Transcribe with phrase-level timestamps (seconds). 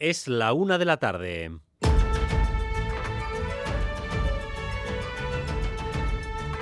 [0.00, 1.58] Es la una de la tarde.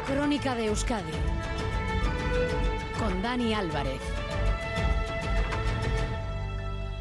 [0.08, 1.12] Crónica de Euskadi
[2.98, 4.00] con Dani Álvarez.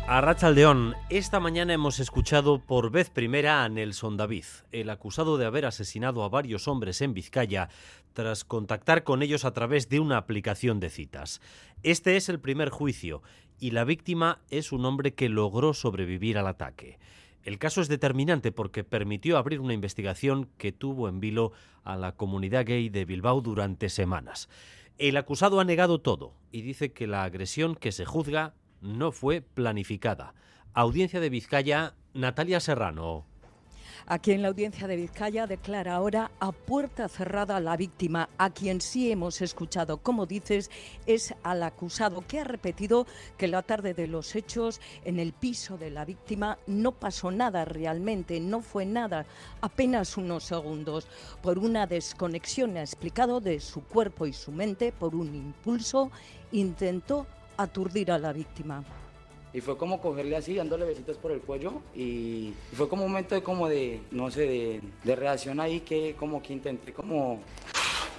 [0.05, 5.45] A Rachaldeón, esta mañana hemos escuchado por vez primera a Nelson David, el acusado de
[5.47, 7.67] haber asesinado a varios hombres en Vizcaya
[8.13, 11.41] tras contactar con ellos a través de una aplicación de citas.
[11.83, 13.21] Este es el primer juicio
[13.59, 16.99] y la víctima es un hombre que logró sobrevivir al ataque.
[17.43, 22.11] El caso es determinante porque permitió abrir una investigación que tuvo en vilo a la
[22.11, 24.49] comunidad gay de Bilbao durante semanas.
[24.97, 29.41] El acusado ha negado todo y dice que la agresión que se juzga no fue
[29.41, 30.33] planificada.
[30.73, 33.25] Audiencia de Vizcaya, Natalia Serrano.
[34.09, 38.51] Aquí en la audiencia de Vizcaya declara ahora a puerta cerrada a la víctima, a
[38.51, 40.71] quien sí hemos escuchado, como dices,
[41.07, 43.05] es al acusado, que ha repetido
[43.37, 47.65] que la tarde de los hechos en el piso de la víctima no pasó nada
[47.65, 49.25] realmente, no fue nada,
[49.59, 51.05] apenas unos segundos.
[51.41, 56.11] Por una desconexión, ha explicado, de su cuerpo y su mente, por un impulso,
[56.53, 57.27] intentó
[57.57, 58.85] aturdir a la víctima.
[59.53, 61.73] Y fue como cogerle así, dándole besitos por el cuello.
[61.95, 66.15] Y fue como un momento de como de, no sé, de, de reacción ahí que
[66.17, 67.39] como que intenté como,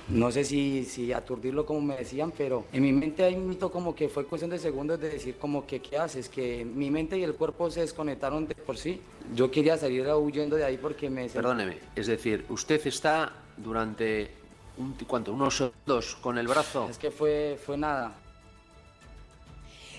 [0.09, 3.70] no sé si, si aturdirlo como me decían, pero en mi mente hay un mito
[3.70, 7.19] como que fue cuestión de segundos de decir como que qué haces, que mi mente
[7.19, 9.01] y el cuerpo se desconectaron de por sí.
[9.35, 11.29] Yo quería salir huyendo de ahí porque me...
[11.29, 14.31] Perdóneme, es decir, usted está durante,
[14.79, 15.33] un, ¿cuánto?
[15.33, 16.89] Unos segundos con el brazo.
[16.89, 18.17] Es que fue, fue nada.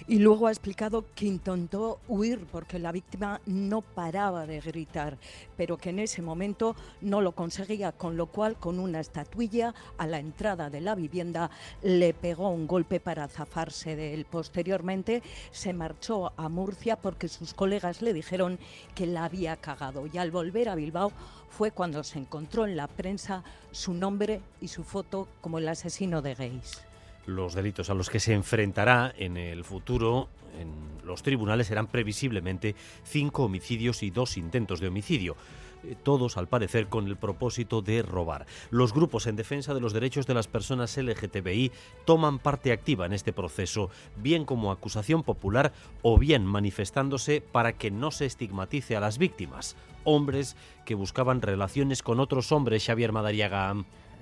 [0.09, 5.19] Y luego ha explicado que intentó huir porque la víctima no paraba de gritar,
[5.55, 10.07] pero que en ese momento no lo conseguía, con lo cual con una estatuilla a
[10.07, 11.51] la entrada de la vivienda
[11.83, 14.25] le pegó un golpe para zafarse de él.
[14.25, 15.21] Posteriormente
[15.51, 18.57] se marchó a Murcia porque sus colegas le dijeron
[18.95, 21.11] que la había cagado y al volver a Bilbao
[21.51, 26.23] fue cuando se encontró en la prensa su nombre y su foto como el asesino
[26.23, 26.88] de gays.
[27.29, 30.29] Los delitos a los que se enfrentará en el futuro
[30.59, 30.73] en
[31.05, 35.35] los tribunales serán previsiblemente cinco homicidios y dos intentos de homicidio
[35.83, 38.47] eh, todos al parecer con el propósito de robar.
[38.71, 41.71] Los grupos en defensa de los derechos de las personas LGTBI
[42.05, 47.91] toman parte activa en este proceso, bien como acusación popular o bien manifestándose para que
[47.91, 53.75] no se estigmatice a las víctimas, hombres que buscaban relaciones con otros hombres, Xavier Madariaga.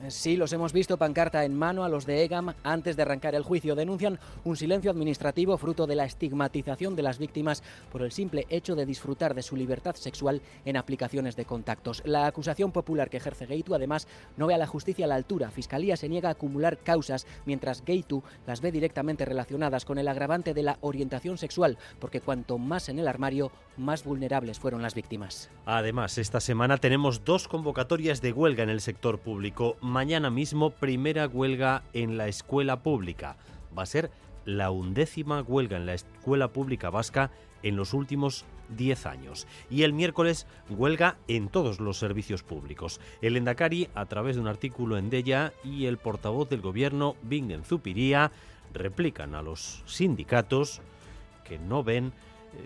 [0.09, 3.41] Sí, los hemos visto pancarta en mano a los de EGAM antes de arrancar el
[3.43, 3.75] juicio.
[3.75, 8.75] Denuncian un silencio administrativo fruto de la estigmatización de las víctimas por el simple hecho
[8.75, 12.03] de disfrutar de su libertad sexual en aplicaciones de contactos.
[12.05, 14.07] La acusación popular que ejerce Gaitu además
[14.37, 15.49] no ve a la justicia a la altura.
[15.49, 20.53] Fiscalía se niega a acumular causas mientras Gaitu las ve directamente relacionadas con el agravante
[20.53, 25.49] de la orientación sexual, porque cuanto más en el armario, más vulnerables fueron las víctimas.
[25.65, 31.27] Además, esta semana tenemos dos convocatorias de huelga en el sector público mañana mismo primera
[31.27, 33.37] huelga en la escuela pública.
[33.77, 34.11] Va a ser
[34.45, 37.31] la undécima huelga en la escuela pública vasca
[37.63, 39.47] en los últimos 10 años.
[39.69, 42.99] Y el miércoles huelga en todos los servicios públicos.
[43.21, 47.63] El Endacari, a través de un artículo en Della, y el portavoz del gobierno, Bingen
[47.63, 48.31] Zupiría,
[48.73, 50.81] replican a los sindicatos
[51.43, 52.11] que no ven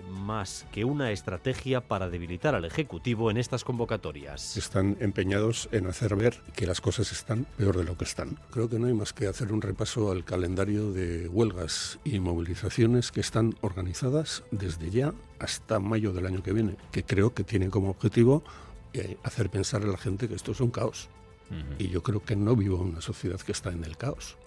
[0.09, 4.57] más que una estrategia para debilitar al Ejecutivo en estas convocatorias.
[4.57, 8.37] Están empeñados en hacer ver que las cosas están peor de lo que están.
[8.51, 13.11] Creo que no hay más que hacer un repaso al calendario de huelgas y movilizaciones
[13.11, 17.71] que están organizadas desde ya hasta mayo del año que viene, que creo que tienen
[17.71, 18.43] como objetivo
[18.93, 21.09] eh, hacer pensar a la gente que esto es un caos.
[21.79, 24.37] Y yo creo que no vivo en una sociedad que está en el caos.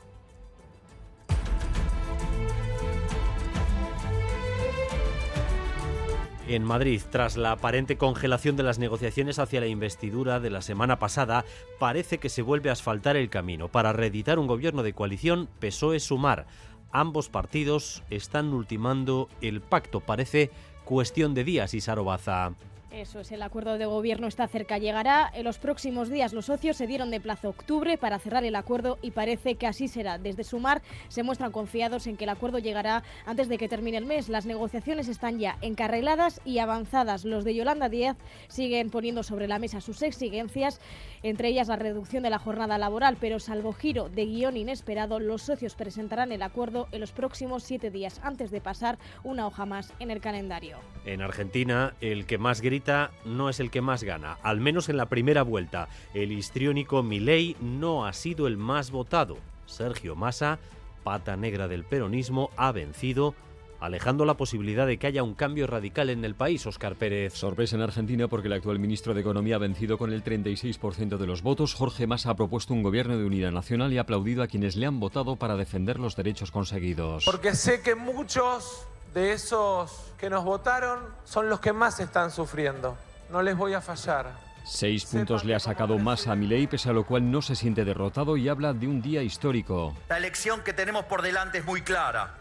[6.47, 10.99] En Madrid, tras la aparente congelación de las negociaciones hacia la investidura de la semana
[10.99, 11.47] pasada,
[11.78, 16.47] parece que se vuelve a asfaltar el camino para reeditar un gobierno de coalición PSOE-Sumar.
[16.93, 20.50] Ambos partidos están ultimando el pacto, parece
[20.84, 22.53] cuestión de días, y Sarobaza.
[22.94, 25.29] Eso es, el acuerdo de gobierno está cerca, llegará.
[25.35, 28.99] En los próximos días los socios se dieron de plazo octubre para cerrar el acuerdo
[29.02, 30.17] y parece que así será.
[30.17, 34.06] Desde Sumar se muestran confiados en que el acuerdo llegará antes de que termine el
[34.06, 34.29] mes.
[34.29, 37.25] Las negociaciones están ya encarriladas y avanzadas.
[37.25, 40.81] Los de Yolanda Díaz siguen poniendo sobre la mesa sus exigencias,
[41.25, 45.43] entre ellas la reducción de la jornada laboral, pero salvo giro de guion inesperado, los
[45.43, 49.93] socios presentarán el acuerdo en los próximos siete días antes de pasar una hoja más
[49.99, 50.79] en el calendario.
[51.05, 52.84] En Argentina, el que más grita
[53.25, 55.89] no es el que más gana, al menos en la primera vuelta.
[56.13, 59.37] El histriónico Milei no ha sido el más votado.
[59.67, 60.59] Sergio Massa,
[61.03, 63.35] pata negra del peronismo, ha vencido
[63.81, 66.67] alejando la posibilidad de que haya un cambio radical en el país.
[66.67, 67.35] Oscar Pérez.
[67.35, 71.27] Sorpresa en Argentina porque el actual ministro de Economía ha vencido con el 36% de
[71.27, 71.75] los votos.
[71.75, 74.87] Jorge Massa ha propuesto un gobierno de unidad nacional y ha aplaudido a quienes le
[74.87, 77.25] han votado para defender los derechos conseguidos.
[77.25, 82.99] Porque sé que muchos de esos que nos votaron son los que más están sufriendo.
[83.31, 84.32] No les voy a fallar.
[84.64, 87.84] Seis puntos le ha sacado más a Milei, pese a lo cual no se siente
[87.84, 89.94] derrotado y habla de un día histórico.
[90.08, 92.34] La elección que tenemos por delante es muy clara.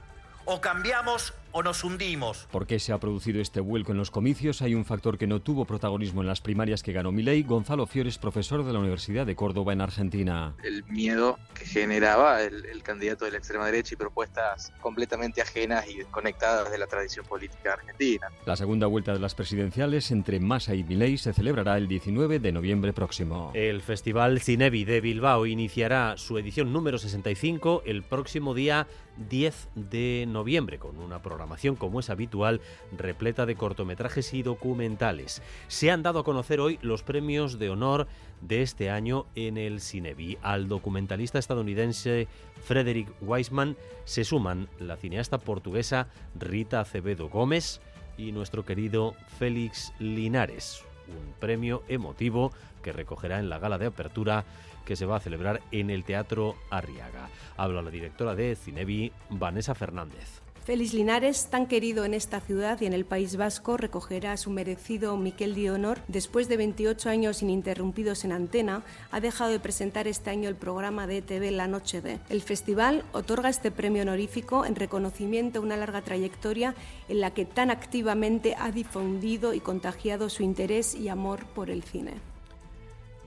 [0.46, 2.48] O cambiamos o nos hundimos.
[2.52, 4.62] ¿Por qué se ha producido este vuelco en los comicios?
[4.62, 7.44] Hay un factor que no tuvo protagonismo en las primarias que ganó Milei.
[7.44, 10.56] Gonzalo Fiores, profesor de la Universidad de Córdoba en Argentina.
[10.64, 15.88] El miedo que generaba el, el candidato de la extrema derecha y propuestas completamente ajenas
[15.88, 18.28] y desconectadas de la tradición política argentina.
[18.46, 22.52] La segunda vuelta de las presidenciales entre Massa y Milei se celebrará el 19 de
[22.52, 23.52] noviembre próximo.
[23.54, 28.88] El Festival Cinevi de Bilbao iniciará su edición número 65 el próximo día
[29.30, 32.62] 10 de noviembre con una programación como es habitual
[32.98, 35.42] repleta de cortometrajes y documentales.
[35.68, 38.08] Se han dado a conocer hoy los premios de honor
[38.42, 40.38] de este año en el Cinevi.
[40.42, 42.28] Al documentalista estadounidense
[42.64, 46.08] Frederick Weisman se suman la cineasta portuguesa
[46.40, 47.82] Rita Acevedo Gómez
[48.18, 50.84] y nuestro querido Félix Linares.
[51.08, 52.52] Un premio emotivo
[52.82, 54.46] que recogerá en la gala de apertura
[54.86, 57.30] que se va a celebrar en el Teatro Arriaga.
[57.58, 60.44] Habla la directora de Cinevi, Vanessa Fernández.
[60.64, 65.18] Félix Linares, tan querido en esta ciudad y en el País Vasco, recogerá su merecido
[65.18, 66.00] Miquel de Honor.
[66.08, 68.82] Después de 28 años ininterrumpidos en antena,
[69.12, 72.20] ha dejado de presentar este año el programa de ETV La Noche de.
[72.30, 76.76] El festival otorga este premio honorífico en reconocimiento a una larga trayectoria
[77.10, 81.84] en la que tan activamente ha difundido y contagiado su interés y amor por el
[81.84, 82.33] cine.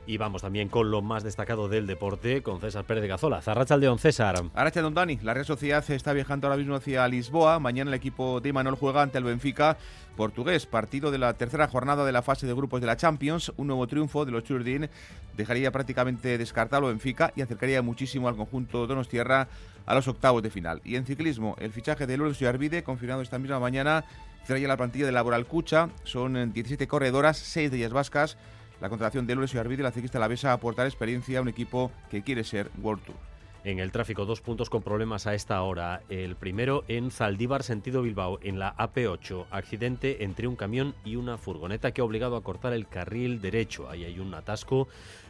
[0.09, 3.43] Y vamos también con lo más destacado del deporte, con César Pérez de Gazola.
[3.43, 4.37] Zarrachaldeón, César.
[4.37, 7.59] Don Dani, la Real Sociedad está viajando ahora mismo hacia Lisboa.
[7.59, 9.77] Mañana el equipo de Imanol juega ante el Benfica
[10.17, 10.65] portugués.
[10.67, 13.53] Partido de la tercera jornada de la fase de grupos de la Champions.
[13.57, 14.89] Un nuevo triunfo de los Churdin
[15.37, 19.49] dejaría prácticamente descartado Benfica y acercaría muchísimo al conjunto Donostierra
[19.87, 20.81] a los octavos de final.
[20.85, 24.05] Y en ciclismo, el fichaje de Lorenzo Arvide, confirmado esta misma mañana,
[24.47, 25.89] trae la plantilla de Laboral Cucha.
[26.05, 28.39] Son 17 corredoras, 6 de ellas vascas.
[28.81, 31.91] La contratación de Lorenzo y Arvide, la ciclista la besa, aportar experiencia a un equipo
[32.11, 33.17] que quiere ser World Tour.
[33.65, 36.03] En el tráfico, dos puntos con problemas a esta hora.
[36.09, 39.47] El primero en Zaldívar, sentido Bilbao, en la AP8.
[39.51, 43.91] Accidente entre un camión y una furgoneta que ha obligado a cortar el carril derecho.
[43.91, 44.87] Ahí hay un atasco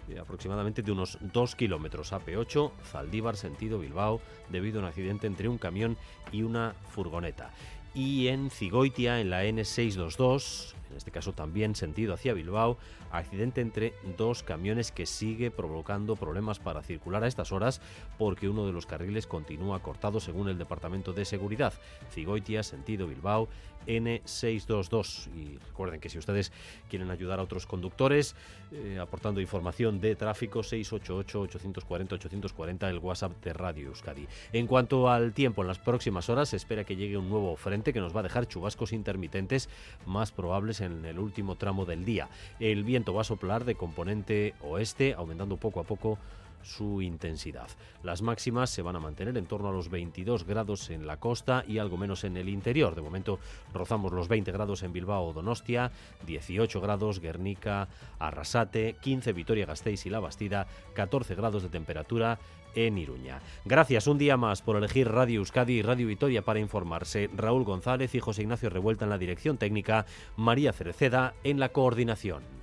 [0.06, 2.12] de aproximadamente de unos dos kilómetros.
[2.12, 4.20] AP8, Zaldívar, sentido Bilbao,
[4.50, 5.96] debido a un accidente entre un camión
[6.30, 7.52] y una furgoneta.
[7.96, 12.76] Y en Cigoitia, en la N622, en este caso también sentido hacia Bilbao,
[13.10, 17.80] accidente entre dos camiones que sigue provocando problemas para circular a estas horas
[18.18, 21.72] porque uno de los carriles continúa cortado según el Departamento de Seguridad.
[22.12, 23.48] Cigoitia, sentido Bilbao,
[23.86, 25.28] N622.
[25.34, 26.52] Y recuerden que si ustedes
[26.88, 28.34] quieren ayudar a otros conductores
[28.72, 34.26] eh, aportando información de tráfico, 688-840-840, el WhatsApp de Radio Euskadi.
[34.52, 37.92] En cuanto al tiempo, en las próximas horas se espera que llegue un nuevo frente
[37.92, 39.68] que nos va a dejar chubascos intermitentes
[40.04, 42.28] más probables en el último tramo del día.
[42.58, 46.18] El viento va a soplar de componente oeste, aumentando poco a poco
[46.62, 47.68] su intensidad.
[48.02, 51.64] Las máximas se van a mantener en torno a los 22 grados en la costa
[51.66, 52.94] y algo menos en el interior.
[52.94, 53.38] De momento
[53.72, 55.90] rozamos los 20 grados en Bilbao o Donostia,
[56.26, 57.88] 18 grados Guernica,
[58.18, 62.38] Arrasate, 15 Vitoria-Gasteiz y La Bastida, 14 grados de temperatura
[62.76, 63.40] en Iruña.
[63.64, 67.30] Gracias un día más por elegir Radio Euskadi y Radio Vitoria para informarse.
[67.34, 72.55] Raúl González y José Ignacio Revuelta en la dirección técnica, María Cereceda en la coordinación.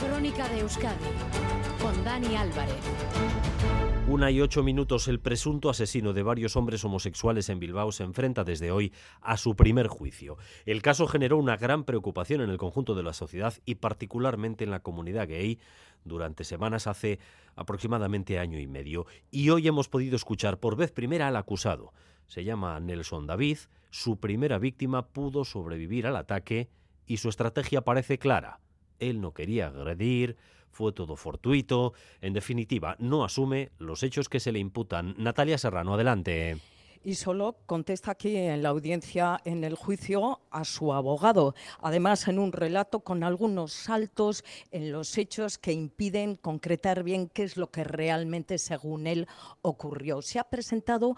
[0.00, 1.04] Crónica de Euskadi
[1.80, 2.80] con Dani Álvarez.
[4.08, 8.44] Una y ocho minutos, el presunto asesino de varios hombres homosexuales en Bilbao se enfrenta
[8.44, 10.36] desde hoy a su primer juicio.
[10.66, 14.70] El caso generó una gran preocupación en el conjunto de la sociedad y particularmente en
[14.70, 15.60] la comunidad gay
[16.04, 17.20] durante semanas hace
[17.54, 19.06] aproximadamente año y medio.
[19.30, 21.92] Y hoy hemos podido escuchar por vez primera al acusado.
[22.26, 23.58] Se llama Nelson David,
[23.90, 26.68] su primera víctima pudo sobrevivir al ataque
[27.06, 28.58] y su estrategia parece clara.
[29.02, 30.36] Él no quería agredir,
[30.70, 31.92] fue todo fortuito.
[32.20, 35.14] En definitiva, no asume los hechos que se le imputan.
[35.18, 36.58] Natalia Serrano, adelante
[37.04, 41.54] y solo contesta aquí en la audiencia, en el juicio, a su abogado.
[41.80, 47.42] Además, en un relato con algunos saltos en los hechos que impiden concretar bien qué
[47.42, 49.26] es lo que realmente, según él,
[49.62, 50.22] ocurrió.
[50.22, 51.16] Se ha presentado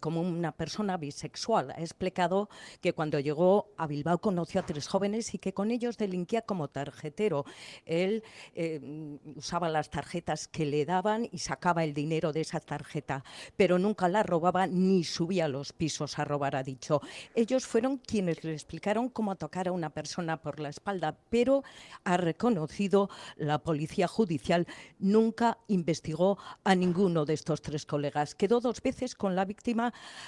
[0.00, 1.70] como una persona bisexual.
[1.70, 2.48] Ha explicado
[2.80, 6.68] que cuando llegó a Bilbao conoció a tres jóvenes y que con ellos delinquía como
[6.68, 7.44] tarjetero.
[7.84, 8.22] Él
[8.54, 13.24] eh, mm, usaba las tarjetas que le daban y sacaba el dinero de esa tarjeta,
[13.56, 17.00] pero nunca la robaba ni subía a los pisos a robar, ha dicho.
[17.34, 21.62] Ellos fueron quienes le explicaron cómo tocar a una persona por la espalda, pero
[22.04, 24.66] ha reconocido la policía judicial
[24.98, 28.34] nunca investigó a ninguno de estos tres colegas.
[28.34, 29.59] Quedó dos veces con la víctima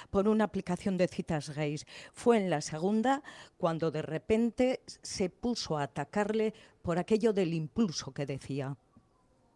[0.09, 1.85] por una aplicación de citas gays.
[2.13, 3.23] Fue en la segunda
[3.57, 8.75] cuando de repente se puso a atacarle por aquello del impulso que decía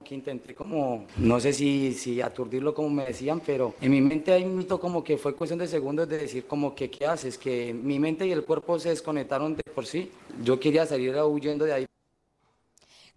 [0.04, 4.32] que intenté como, no sé si, si aturdirlo como me decían, pero en mi mente
[4.32, 7.74] hay un como que fue cuestión de segundos de decir como que qué haces, que
[7.74, 10.10] mi mente y el cuerpo se desconectaron de por sí.
[10.44, 11.86] Yo quería salir huyendo de ahí.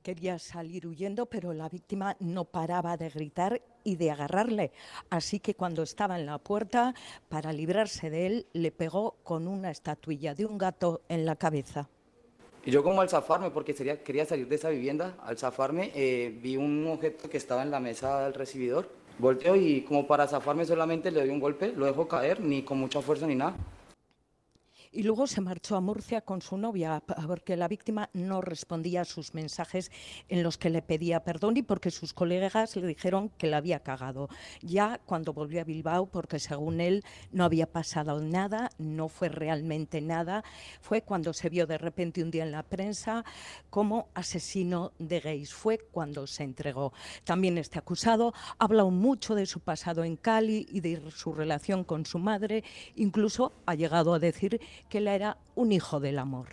[0.03, 4.73] Quería salir huyendo, pero la víctima no paraba de gritar y de agarrarle.
[5.11, 6.95] Así que cuando estaba en la puerta,
[7.29, 11.91] para librarse de él, le pegó con una estatuilla de un gato en la cabeza.
[12.65, 16.35] Y yo como al zafarme, porque sería, quería salir de esa vivienda, al zafarme eh,
[16.43, 18.89] vi un objeto que estaba en la mesa del recibidor,
[19.19, 22.79] volteo y como para zafarme solamente le doy un golpe, lo dejo caer, ni con
[22.79, 23.55] mucha fuerza ni nada
[24.93, 29.05] y luego se marchó a Murcia con su novia porque la víctima no respondía a
[29.05, 29.93] sus mensajes
[30.29, 33.81] en los que le pedía perdón y porque sus colegas le dijeron que la había
[33.81, 34.29] cagado.
[34.63, 40.01] Ya cuando volvió a Bilbao, porque según él no había pasado nada, no fue realmente
[40.01, 40.43] nada,
[40.81, 43.25] fue cuando se vio de repente un día en la prensa
[43.71, 45.55] como asesino de gays.
[45.55, 46.93] Fue cuando se entregó.
[47.23, 51.85] También este acusado ha hablado mucho de su pasado en Cali y de su relación
[51.85, 52.65] con su madre,
[52.97, 56.49] incluso ha llegado a decir que él era un hijo del amor.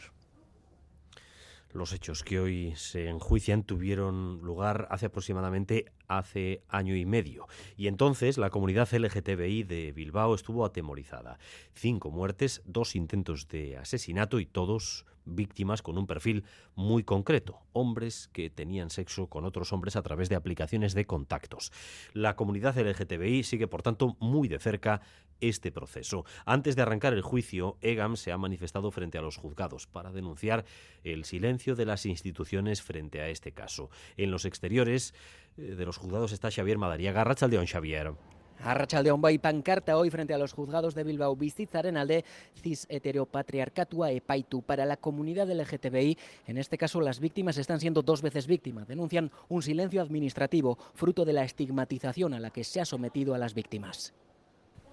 [1.73, 7.47] Los hechos que hoy se enjuician tuvieron lugar hace aproximadamente hace año y medio.
[7.75, 11.39] Y entonces la comunidad LGTBI de Bilbao estuvo atemorizada.
[11.73, 16.43] Cinco muertes, dos intentos de asesinato y todos víctimas con un perfil
[16.75, 21.71] muy concreto, hombres que tenían sexo con otros hombres a través de aplicaciones de contactos.
[22.13, 25.01] La comunidad LGTBI sigue, por tanto, muy de cerca
[25.39, 26.25] este proceso.
[26.45, 30.65] Antes de arrancar el juicio, EGAM se ha manifestado frente a los juzgados para denunciar
[31.03, 33.89] el silencio de las instituciones frente a este caso.
[34.15, 35.13] En los exteriores
[35.57, 37.23] de los juzgados está Xavier Madariaga.
[37.23, 38.13] Rachaldeón, Xavier.
[38.59, 44.63] Arrachaldeón y pancarta hoy frente a los juzgados de Bilbao bizitzaren alde cis heteropatriarcatua epaitu
[44.63, 46.17] para la comunidad LGTBI.
[46.47, 48.87] En este caso las víctimas están siendo dos veces víctimas.
[48.87, 53.37] Denuncian un silencio administrativo fruto de la estigmatización a la que se ha sometido a
[53.37, 54.13] las víctimas.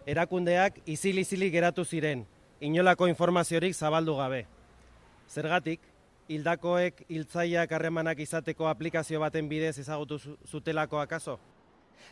[0.06, 2.26] erakundeak izili-izili geratu ziren,
[2.60, 4.46] inolako informaziorik zabaldu gabe.
[5.28, 5.80] Zergatik,
[6.28, 11.38] hildakoek hiltzaileak harremanak izateko aplikazio baten bidez ezagutu zutelako akaso?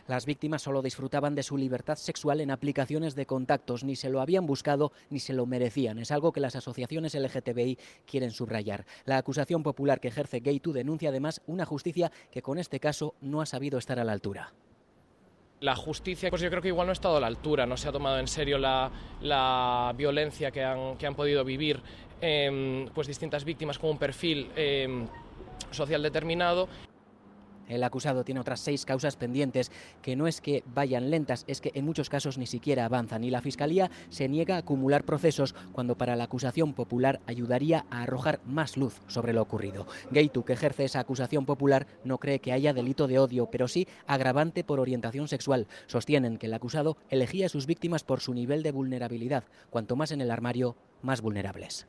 [0.07, 4.21] Las víctimas solo disfrutaban de su libertad sexual en aplicaciones de contactos, ni se lo
[4.21, 5.99] habían buscado ni se lo merecían.
[5.99, 8.85] Es algo que las asociaciones LGTBI quieren subrayar.
[9.05, 13.41] La acusación popular que ejerce Gay2 denuncia además una justicia que con este caso no
[13.41, 14.53] ha sabido estar a la altura
[15.63, 17.87] la justicia, pues yo creo que igual no ha estado a la altura, no se
[17.87, 18.91] ha tomado en serio la,
[19.21, 21.81] la violencia que han, que han, podido vivir
[22.25, 25.05] eh, pues distintas víctimas con un perfil eh,
[25.71, 26.69] social determinado.
[27.67, 31.71] El acusado tiene otras seis causas pendientes que no es que vayan lentas, es que
[31.73, 35.97] en muchos casos ni siquiera avanzan y la Fiscalía se niega a acumular procesos cuando
[35.97, 39.87] para la acusación popular ayudaría a arrojar más luz sobre lo ocurrido.
[40.11, 43.87] Gaitu, que ejerce esa acusación popular, no cree que haya delito de odio, pero sí
[44.07, 45.67] agravante por orientación sexual.
[45.87, 49.45] Sostienen que el acusado elegía a sus víctimas por su nivel de vulnerabilidad.
[49.69, 51.87] Cuanto más en el armario, más vulnerables.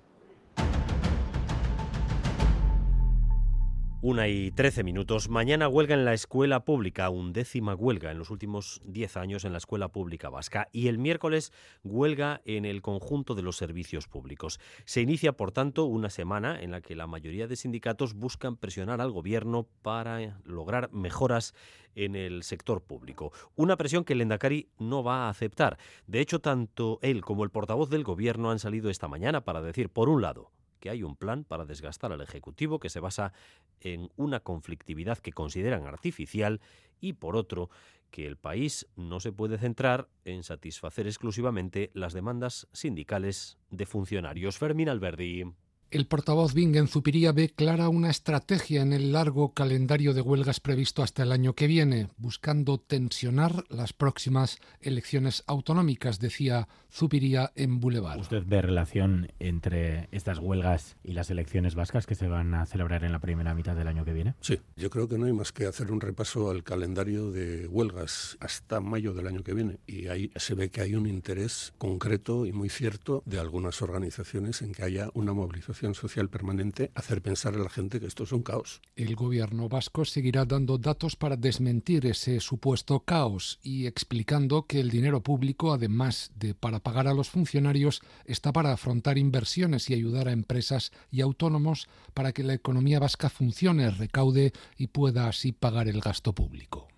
[4.06, 5.30] Una y trece minutos.
[5.30, 9.56] Mañana huelga en la escuela pública, undécima huelga en los últimos diez años en la
[9.56, 10.68] escuela pública vasca.
[10.72, 14.60] Y el miércoles huelga en el conjunto de los servicios públicos.
[14.84, 19.00] Se inicia, por tanto, una semana en la que la mayoría de sindicatos buscan presionar
[19.00, 21.54] al gobierno para lograr mejoras
[21.94, 23.32] en el sector público.
[23.56, 25.78] Una presión que el Endacari no va a aceptar.
[26.06, 29.88] De hecho, tanto él como el portavoz del gobierno han salido esta mañana para decir,
[29.88, 30.50] por un lado,
[30.84, 33.32] que hay un plan para desgastar al Ejecutivo que se basa
[33.80, 36.60] en una conflictividad que consideran artificial
[37.00, 37.70] y, por otro,
[38.10, 44.58] que el país no se puede centrar en satisfacer exclusivamente las demandas sindicales de funcionarios.
[44.58, 45.54] Fermín Alberdi.
[45.94, 51.04] El portavoz Bingen Zupiría ve clara una estrategia en el largo calendario de huelgas previsto
[51.04, 58.18] hasta el año que viene, buscando tensionar las próximas elecciones autonómicas, decía Zupiría en Boulevard.
[58.18, 63.04] ¿Usted ve relación entre estas huelgas y las elecciones vascas que se van a celebrar
[63.04, 64.34] en la primera mitad del año que viene?
[64.40, 68.36] Sí, yo creo que no hay más que hacer un repaso al calendario de huelgas
[68.40, 72.46] hasta mayo del año que viene y ahí se ve que hay un interés concreto
[72.46, 77.54] y muy cierto de algunas organizaciones en que haya una movilización social permanente hacer pensar
[77.54, 78.80] a la gente que esto es un caos.
[78.96, 84.88] El gobierno vasco seguirá dando datos para desmentir ese supuesto caos y explicando que el
[84.88, 90.28] dinero público, además de para pagar a los funcionarios, está para afrontar inversiones y ayudar
[90.28, 95.88] a empresas y autónomos para que la economía vasca funcione, recaude y pueda así pagar
[95.88, 96.93] el gasto público.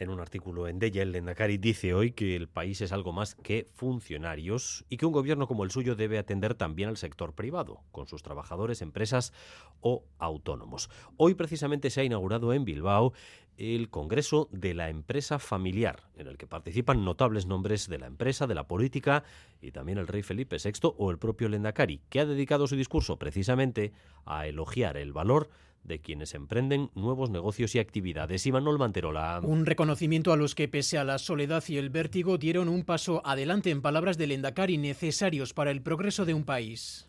[0.00, 3.34] En un artículo en Deya, el Lendakari dice hoy que el país es algo más
[3.34, 7.82] que funcionarios y que un gobierno como el suyo debe atender también al sector privado,
[7.92, 9.34] con sus trabajadores, empresas
[9.82, 10.88] o autónomos.
[11.18, 13.12] Hoy precisamente se ha inaugurado en Bilbao
[13.58, 18.46] el Congreso de la Empresa Familiar, en el que participan notables nombres de la empresa,
[18.46, 19.22] de la política
[19.60, 23.18] y también el rey Felipe VI o el propio Lendakari, que ha dedicado su discurso
[23.18, 23.92] precisamente
[24.24, 25.50] a elogiar el valor
[25.84, 28.46] de quienes emprenden nuevos negocios y actividades.
[28.46, 29.40] Imanol Manterola.
[29.42, 33.22] Un reconocimiento a los que, pese a la soledad y el vértigo, dieron un paso
[33.24, 37.06] adelante en palabras del Endacari necesarios para el progreso de un país.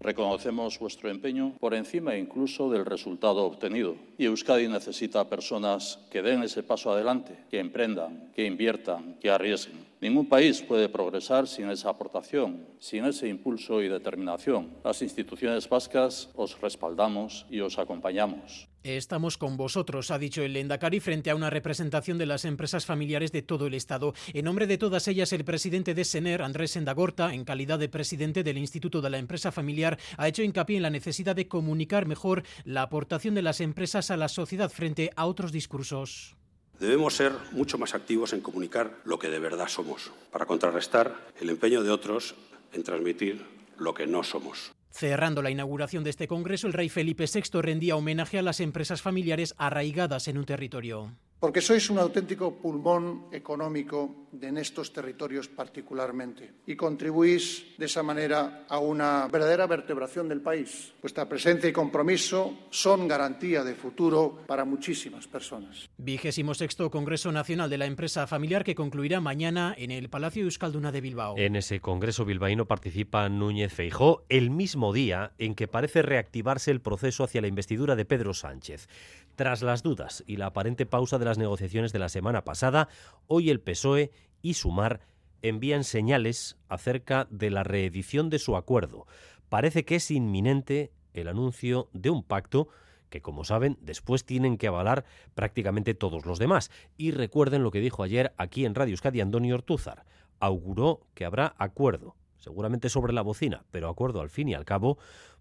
[0.00, 3.96] Reconocemos vuestro empeño por encima incluso del resultado obtenido.
[4.18, 9.78] Y Euskadi necesita personas que den ese paso adelante, que emprendan, que inviertan, que arriesguen.
[10.00, 14.70] Ningún país puede progresar sin esa aportación, sin ese impulso y determinación.
[14.84, 18.68] Las instituciones vascas os respaldamos y os acompañamos.
[18.84, 23.32] Estamos con vosotros, ha dicho el Endacari frente a una representación de las empresas familiares
[23.32, 24.12] de todo el Estado.
[24.34, 28.42] En nombre de todas ellas, el presidente de Sener, Andrés Endagorta, en calidad de presidente
[28.42, 32.42] del Instituto de la Empresa Familiar, ha hecho hincapié en la necesidad de comunicar mejor
[32.64, 36.36] la aportación de las empresas a la sociedad frente a otros discursos.
[36.80, 41.50] Debemos ser mucho más activos en comunicar lo que de verdad somos, para contrarrestar el
[41.50, 42.34] empeño de otros
[42.72, 43.44] en transmitir
[43.78, 44.72] lo que no somos.
[44.90, 49.02] Cerrando la inauguración de este Congreso, el rey Felipe VI rendía homenaje a las empresas
[49.02, 51.10] familiares arraigadas en un territorio
[51.44, 58.64] porque sois un auténtico pulmón económico en estos territorios particularmente y contribuís de esa manera
[58.66, 60.94] a una verdadera vertebración del país.
[61.02, 65.90] Vuestra presencia y compromiso son garantía de futuro para muchísimas personas.
[65.98, 70.92] Vigésimo sexto Congreso Nacional de la Empresa Familiar que concluirá mañana en el Palacio Euskalduna
[70.92, 71.36] de Bilbao.
[71.36, 76.80] En ese Congreso bilbaíno participa Núñez Feijó el mismo día en que parece reactivarse el
[76.80, 78.88] proceso hacia la investidura de Pedro Sánchez.
[79.36, 82.88] Tras las dudas y la aparente pausa de las negociaciones de la semana pasada,
[83.26, 85.00] hoy el PSOE y Sumar
[85.42, 89.06] envían señales acerca de la reedición de su acuerdo.
[89.48, 92.68] Parece que es inminente el anuncio de un pacto
[93.10, 96.70] que, como saben, después tienen que avalar prácticamente todos los demás.
[96.96, 100.04] Y recuerden lo que dijo ayer aquí en Radio Euskadi Antonio Ortúzar.
[100.38, 104.98] Auguró que habrá acuerdo, seguramente sobre la bocina, pero acuerdo al fin y al cabo,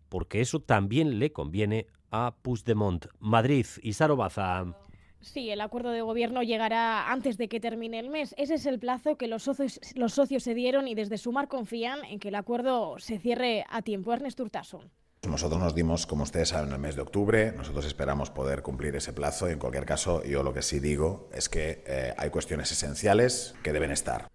[0.10, 3.08] porque eso también le conviene a Puigdemont.
[3.19, 4.65] Madrid y Sarobaza.
[5.19, 8.36] Sí, el acuerdo de gobierno llegará antes de que termine el mes.
[8.38, 12.04] Ese es el plazo que los socios, los socios se dieron y desde Sumar confían
[12.06, 14.13] en que el acuerdo se cierre a tiempo.
[14.13, 14.91] Ernest Urtasun.
[15.28, 17.54] Nosotros nos dimos, como ustedes saben, el mes de octubre.
[17.54, 19.49] Nosotros esperamos poder cumplir ese plazo.
[19.49, 23.56] Y en cualquier caso, yo lo que sí digo es que eh, hay cuestiones esenciales
[23.63, 24.28] que deben estar.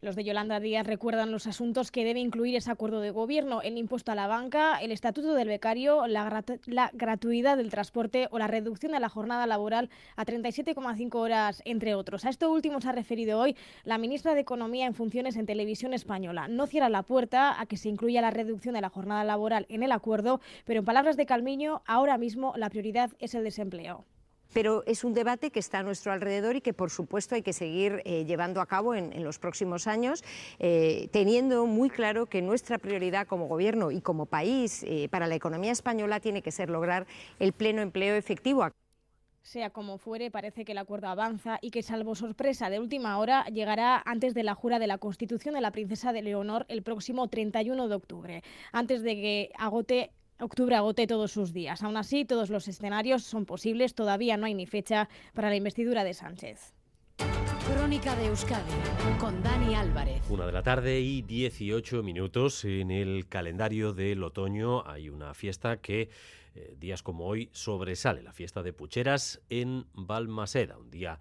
[0.00, 3.76] Los de Yolanda Díaz recuerdan los asuntos que debe incluir ese acuerdo de gobierno, el
[3.76, 6.44] impuesto a la banca, el estatuto del becario, la,
[6.92, 12.24] gratuidad del transporte o la reducción de la jornada laboral a 37,5 horas, entre otros.
[12.24, 15.92] A esto último se ha referido hoy la ministra de Economía en funciones en televisión
[15.92, 16.46] española.
[16.46, 19.82] No cierra la puerta a que se incluya la reducción de la jornada laboral en
[19.82, 24.04] el acuerdo, pero en palabras de Calmiño, ahora mismo la prioridad es el desempleo
[24.58, 27.52] pero es un debate que está a nuestro alrededor y que, por supuesto, hay que
[27.52, 30.24] seguir eh, llevando a cabo en, los próximos años,
[30.58, 35.36] eh, teniendo muy claro que nuestra prioridad como Gobierno y como país eh, para la
[35.36, 37.06] economía española tiene que ser lograr
[37.38, 38.66] el pleno empleo efectivo.
[39.42, 43.44] Sea como fuere, parece que el acuerdo avanza y que, salvo sorpresa de última hora,
[43.44, 47.28] llegará antes de la jura de la Constitución de la Princesa de Leonor el próximo
[47.28, 48.42] 31 de octubre,
[48.72, 51.82] antes de que agote octubre agote todos sus días.
[51.82, 53.94] Aún así, todos los escenarios son posibles.
[53.94, 56.74] Todavía no hay ni fecha para la investidura de Sánchez.
[57.74, 58.72] Crónica de Euskadi
[59.18, 60.22] con Dani Álvarez.
[60.30, 62.64] Una de la tarde y 18 minutos.
[62.64, 66.08] En el calendario del otoño hay una fiesta que
[66.54, 71.18] eh, días como hoy sobresale, la fiesta de Pucheras en Balmaseda, un día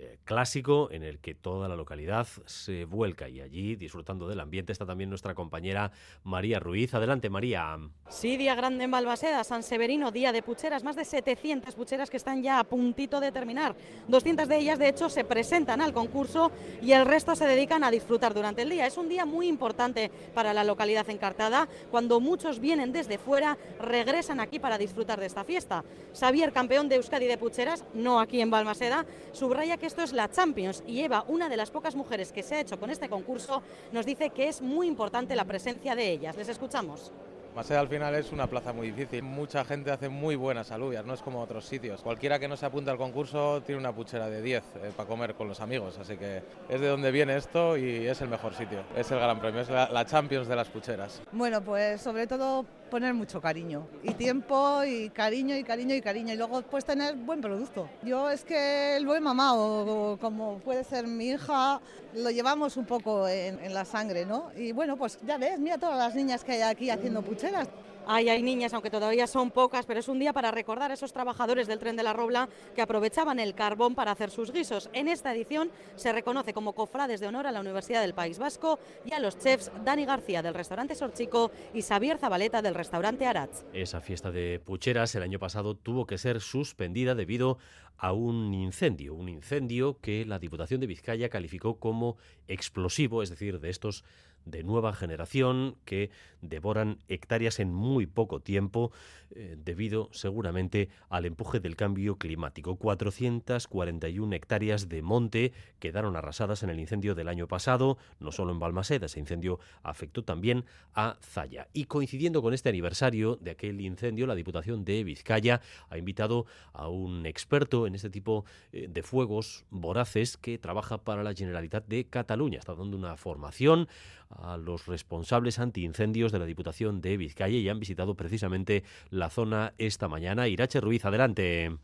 [0.00, 4.70] eh, clásico en el que toda la localidad se vuelca y allí, disfrutando del ambiente,
[4.70, 5.90] está también nuestra compañera
[6.22, 6.94] María Ruiz.
[6.94, 7.76] Adelante, María.
[8.08, 12.16] Sí, día grande en Balmaseda, San Severino, día de pucheras, más de 700 pucheras que
[12.16, 13.74] están ya a puntito de terminar.
[14.06, 17.90] 200 de ellas, de hecho, se presentan al concurso y el resto se dedican a
[17.90, 18.86] disfrutar durante el día.
[18.86, 24.38] Es un día muy importante para la localidad encartada, cuando muchos vienen desde fuera, regresan
[24.38, 25.84] aquí para disfrutar de esta fiesta.
[26.14, 30.30] Xavier, campeón de Euskadi de pucheras, no aquí en Balmaseda, subraya que esto es la
[30.30, 33.62] Champions y Eva, una de las pocas mujeres que se ha hecho con este concurso,
[33.90, 36.36] nos dice que es muy importante la presencia de ellas.
[36.36, 37.10] Les escuchamos.
[37.56, 39.22] Maseda al final es una plaza muy difícil.
[39.22, 42.02] Mucha gente hace muy buenas alubias, no es como otros sitios.
[42.02, 45.34] Cualquiera que no se apunte al concurso tiene una puchera de 10 eh, para comer
[45.34, 48.84] con los amigos, así que es de donde viene esto y es el mejor sitio.
[48.94, 51.22] Es el gran premio, es la, la Champions de las pucheras.
[51.32, 56.32] Bueno, pues sobre todo poner mucho cariño y tiempo y cariño y cariño y cariño
[56.32, 57.88] y luego pues tener buen producto.
[58.02, 61.80] Yo es que lo he mamado, como puede ser mi hija,
[62.14, 64.50] lo llevamos un poco en, en la sangre, ¿no?
[64.56, 67.68] Y bueno, pues ya ves, mira todas las niñas que hay aquí haciendo pucheras.
[68.10, 71.12] Ay, hay niñas, aunque todavía son pocas, pero es un día para recordar a esos
[71.12, 74.88] trabajadores del tren de la Robla que aprovechaban el carbón para hacer sus guisos.
[74.94, 78.78] En esta edición se reconoce como cofrades de honor a la Universidad del País Vasco
[79.04, 83.66] y a los chefs Dani García del restaurante Sorchico y Xavier Zabaleta del restaurante Aratz.
[83.74, 87.58] Esa fiesta de pucheras el año pasado tuvo que ser suspendida debido
[87.98, 93.60] a un incendio, un incendio que la Diputación de Vizcaya calificó como explosivo, es decir,
[93.60, 94.04] de estos
[94.50, 98.92] de nueva generación que devoran hectáreas en muy poco tiempo
[99.34, 102.76] eh, debido seguramente al empuje del cambio climático.
[102.76, 108.58] 441 hectáreas de monte quedaron arrasadas en el incendio del año pasado, no solo en
[108.58, 111.68] Balmaseda, ese incendio afectó también a Zaya.
[111.72, 116.88] Y coincidiendo con este aniversario de aquel incendio, la Diputación de Vizcaya ha invitado a
[116.88, 122.04] un experto en este tipo eh, de fuegos voraces que trabaja para la Generalitat de
[122.04, 122.58] Cataluña.
[122.58, 123.88] Está dando una formación
[124.30, 129.74] a los responsables antiincendios de la Diputación de Vizcaya y han visitado precisamente la zona
[129.78, 130.48] esta mañana.
[130.48, 131.76] Irache Ruiz, adelante.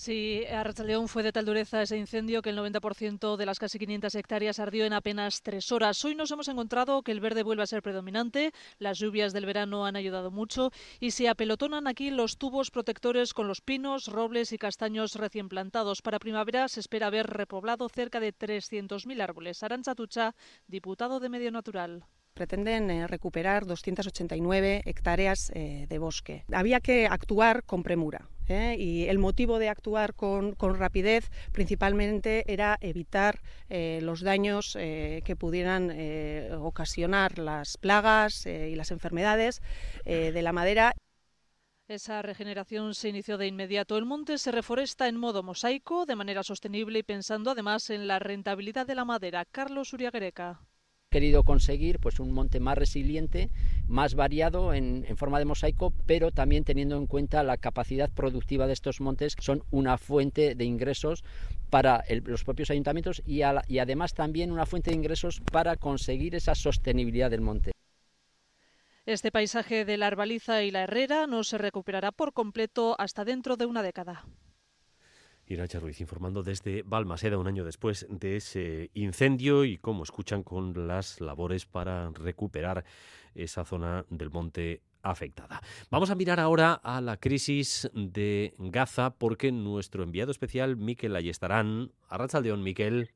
[0.00, 0.46] Sí,
[0.82, 4.58] León fue de tal dureza ese incendio que el 90% de las casi 500 hectáreas
[4.58, 6.02] ardió en apenas tres horas.
[6.06, 9.84] Hoy nos hemos encontrado que el verde vuelve a ser predominante, las lluvias del verano
[9.84, 14.58] han ayudado mucho y se apelotonan aquí los tubos protectores con los pinos, robles y
[14.58, 16.00] castaños recién plantados.
[16.00, 19.62] Para primavera se espera ver repoblado cerca de 300.000 árboles.
[19.62, 20.34] Arancha Tucha,
[20.66, 26.44] diputado de Medio Natural pretenden eh, recuperar 289 hectáreas eh, de bosque.
[26.50, 28.30] Había que actuar con premura.
[28.50, 28.76] ¿Eh?
[28.78, 35.90] Y el motivo de actuar con, rapidez principalmente era evitar los daños que pudieran
[36.60, 39.62] ocasionar las plagas y las enfermedades
[40.04, 40.94] de la madera.
[41.88, 43.98] Esa regeneración se inició de inmediato.
[43.98, 48.20] El monte se reforesta en modo mosaico, de manera sostenible y pensando además en la
[48.20, 49.44] rentabilidad de la madera.
[49.44, 50.60] Carlos Uriaguereca
[51.10, 53.50] querido conseguir pues un monte más resiliente,
[53.88, 58.72] más variado en, forma de mosaico, pero también teniendo en cuenta la capacidad productiva de
[58.72, 61.24] estos montes, son una fuente de ingresos
[61.68, 66.54] para los propios ayuntamientos y, y además también una fuente de ingresos para conseguir esa
[66.54, 67.72] sostenibilidad del monte.
[69.04, 73.56] Este paisaje de la Arbaliza y la Herrera no se recuperará por completo hasta dentro
[73.56, 74.24] de una década.
[75.50, 80.86] Iracha Ruiz informando desde Balmaseda un año después de ese incendio y cómo escuchan con
[80.86, 82.84] las labores para recuperar
[83.34, 85.60] esa zona del monte afectada.
[85.90, 91.90] Vamos a mirar ahora a la crisis de Gaza porque nuestro enviado especial Miquel Ayestarán,
[92.08, 93.10] Arrachaldeón Miquel.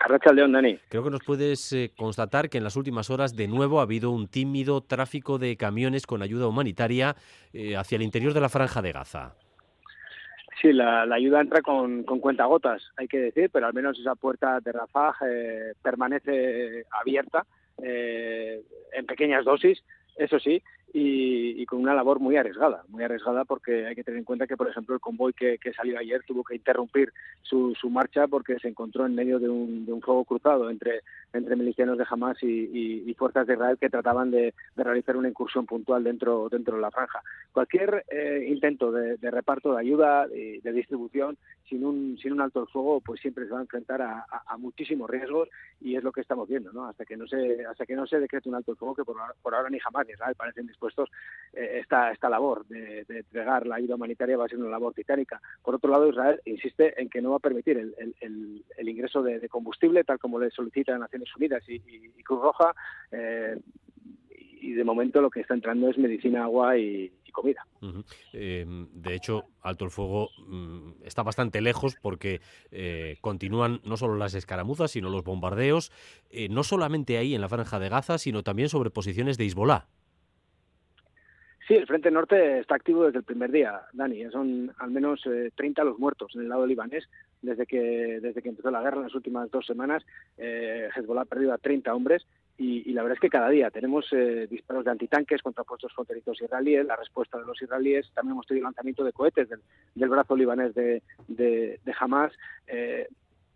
[0.00, 0.78] Arrachaldeón, Dani.
[0.88, 4.10] Creo que nos puedes eh, constatar que en las últimas horas de nuevo ha habido
[4.10, 7.16] un tímido tráfico de camiones con ayuda humanitaria
[7.54, 9.36] eh, hacia el interior de la franja de Gaza.
[10.60, 14.14] Sí, la, la, ayuda entra con, con cuentagotas, hay que decir, pero al menos esa
[14.14, 17.46] puerta de Rafah eh, permanece abierta
[17.82, 18.62] eh,
[18.92, 19.82] en pequeñas dosis,
[20.16, 20.62] eso sí,
[20.94, 24.56] y, con una labor muy arriesgada, muy arriesgada porque hay que tener en cuenta que,
[24.56, 29.06] por ejemplo, el convoy que, salió ayer tuvo que interrumpir su, marcha porque se encontró
[29.06, 31.00] en medio de un, fuego cruzado entre,
[31.32, 35.64] entre milicianos de Hamas y, y, fuerzas de Israel que trataban de, realizar una incursión
[35.66, 37.20] puntual dentro, dentro de la franja.
[37.52, 41.36] Cualquier eh, intento de, de, reparto de ayuda, de, distribución,
[41.68, 44.56] sin un, sin un alto el fuego, pues siempre se va a enfrentar a, a,
[44.56, 45.48] muchísimos riesgos
[45.80, 46.86] y es lo que estamos viendo, ¿no?
[46.86, 49.16] Hasta que no se, hasta que no se decrete un alto el fuego, que por,
[49.42, 51.10] por ahora ni Hamas ni Israel parecen dispuestos,
[51.52, 55.40] eh, esta, esta labor de, entregar la ayuda humanitaria va a ser una labor titánica.
[55.62, 59.48] Por otro lado, Israel insiste en que no va a permitir el, el, ingreso de,
[59.48, 61.78] combustible, tal como le solicita Naciones Unidas y
[62.22, 62.74] Cruz Roja.
[63.12, 63.56] Eh,
[64.62, 67.66] y, de momento lo que está entrando es medicina, agua y, comida.
[68.34, 74.16] Eh, de hecho, Alto el Fuego mm, está bastante lejos porque eh, continúan no solo
[74.16, 75.90] las escaramuzas, sino los bombardeos,
[76.30, 79.88] eh, no solamente ahí en la franja de Gaza, sino también sobre posiciones de Hezbollah.
[81.68, 84.24] Sí, el Frente Norte está activo desde el primer día, Dani.
[84.30, 85.22] Son al menos
[85.54, 87.08] 30 los muertos en el lado libanés
[87.40, 90.04] desde que, desde que empezó la guerra en las últimas dos semanas.
[90.36, 92.26] Hezbollah ha perdido a 30 hombres
[92.58, 96.40] y, la verdad es que cada día tenemos eh, disparos de antitanques contra puestos fronterizos
[96.40, 100.74] israelíes, la respuesta de los israelíes, también hemos tenido lanzamiento de cohetes del, brazo libanés
[100.74, 102.32] de, de, Hamas.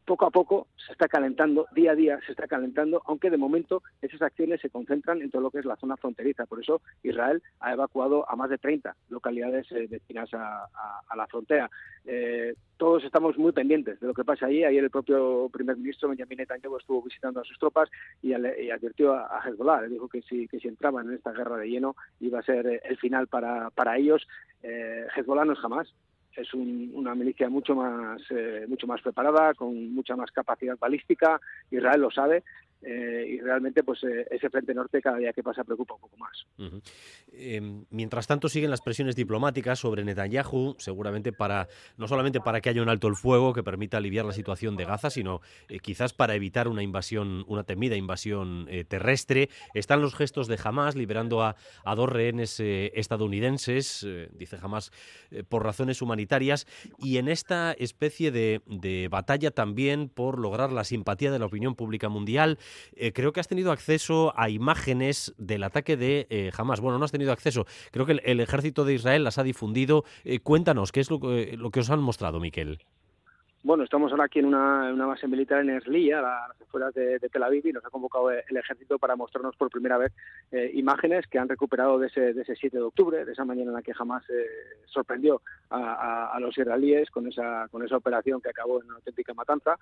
[0.06, 3.36] Eh, poco a poco se está calentando, día a día se está calentando, aunque de
[3.36, 6.46] momento esas acciones se concentran en todo lo que es la zona fronteriza.
[6.46, 11.70] Por eso Israel ha evacuado a más de 30 localidades eh, destinadas a, la frontera.
[12.04, 14.64] Eh, todos estamos muy pendientes de lo que pasa allí.
[14.64, 17.88] Ayer el propio primer ministro Benjamin Netanyahu estuvo visitando a sus tropas
[18.22, 22.40] y, advirtió a, Hezbollah, le dijo que si, entraban en esta guerra de lleno iba
[22.40, 24.26] a ser eh, el final para, ellos.
[24.62, 25.94] Hezbollah no es jamás
[26.36, 31.40] es una milicia mucho más, eh, mucho más preparada, con mucha más capacidad balística.
[31.70, 32.42] Israel lo sabe
[32.82, 36.16] eh, y realmente pues eh, ese frente norte cada día que pasa preocupa un poco
[36.18, 36.46] más.
[37.32, 42.68] Em, mientras tanto siguen las presiones diplomáticas sobre Netanyahu, seguramente para no solamente para que
[42.68, 46.12] haya un alto el fuego que permita aliviar la situación de Gaza, sino eh, quizás
[46.12, 49.48] para evitar una invasión, una temida invasión terrestre.
[49.74, 51.56] Están los gestos de Hamas liberando a,
[51.96, 54.92] dos rehenes estadounidenses, dice Hamas,
[55.48, 56.66] por razones humanitarias,
[56.98, 61.74] y en esta especie de, de batalla también por lograr la simpatía de la opinión
[61.74, 62.58] pública mundial.
[62.94, 66.80] Eh, creo que has tenido acceso a imágenes del ataque de eh, Hamas.
[66.80, 67.66] Bueno, no has tenido acceso.
[67.90, 70.04] Creo que el, ejército de Israel las ha difundido.
[70.24, 72.78] Eh, cuéntanos, ¿qué es lo, lo que os han mostrado, Miquel?
[73.66, 77.42] Bueno, estamos ahora aquí en una, base militar en Erlía, a las afueras de, Tel
[77.42, 80.12] Aviv, y nos ha convocado el ejército para mostrarnos por primera vez
[80.72, 83.74] imágenes que han recuperado de ese, de ese 7 de octubre, de esa mañana en
[83.74, 84.22] la que jamás
[84.84, 89.34] sorprendió a, a, los israelíes con esa, con esa operación que acabó en una auténtica
[89.34, 89.76] matanza.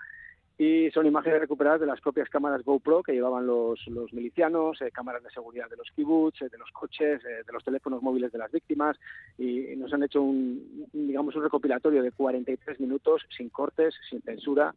[0.57, 4.93] Y son imágenes recuperadas de las propias cámaras GoPro que llevaban los, los milicianos, eh,
[4.93, 8.31] cámaras de seguridad de los kibbutz, eh, de los coches, eh, de los teléfonos móviles
[8.31, 8.97] de las víctimas
[9.37, 14.75] y, nos han hecho un, digamos, un recopilatorio de 43 minutos sin cortes, sin censura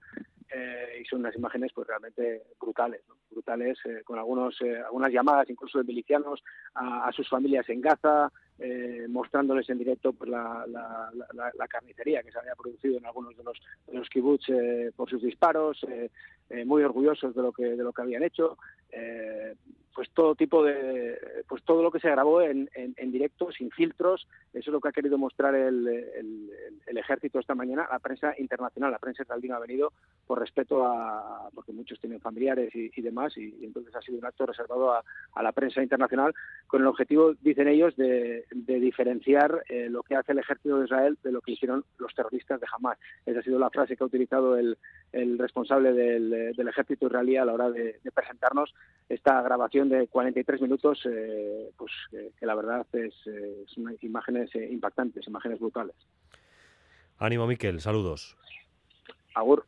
[1.00, 6.42] y son unas imágenes pues realmente brutales, brutales con algunos, algunas llamadas incluso de milicianos
[6.74, 12.32] a, a sus familias en Gaza, eh, mostrándoles en directo pues, la, la, carnicería que
[12.32, 16.10] se había producido en algunos de los, de los kibbutz eh, por sus disparos, eh,
[16.66, 18.58] muy orgullosos de lo que de lo que habían hecho
[19.98, 21.18] pues todo tipo de,
[21.50, 24.90] pues todo lo que se grabó en, en, directo, sin filtros, eso es lo que
[24.90, 29.58] ha querido mostrar el, el, ejército esta mañana, la prensa internacional, la prensa israelí ha
[29.58, 29.94] venido
[30.28, 34.46] por respeto a, porque muchos tienen familiares y, demás, y, entonces ha sido un acto
[34.46, 35.04] reservado a,
[35.42, 36.32] la prensa internacional,
[36.68, 41.18] con el objetivo, dicen ellos, de, diferenciar eh, lo que hace el ejército de Israel
[41.24, 43.00] de lo que hicieron los terroristas de Hamas.
[43.26, 44.78] Esa ha sido la frase que ha utilizado el,
[45.40, 48.76] responsable del, ejército israelí a la hora de presentarnos
[49.10, 53.66] esta grabación de 43 minutos, eh, pues que, la verdad es, eh,
[54.02, 55.96] imágenes eh, impactantes, imágenes brutales.
[57.18, 58.38] Ánimo, Miquel, saludos.
[59.34, 59.66] Agur.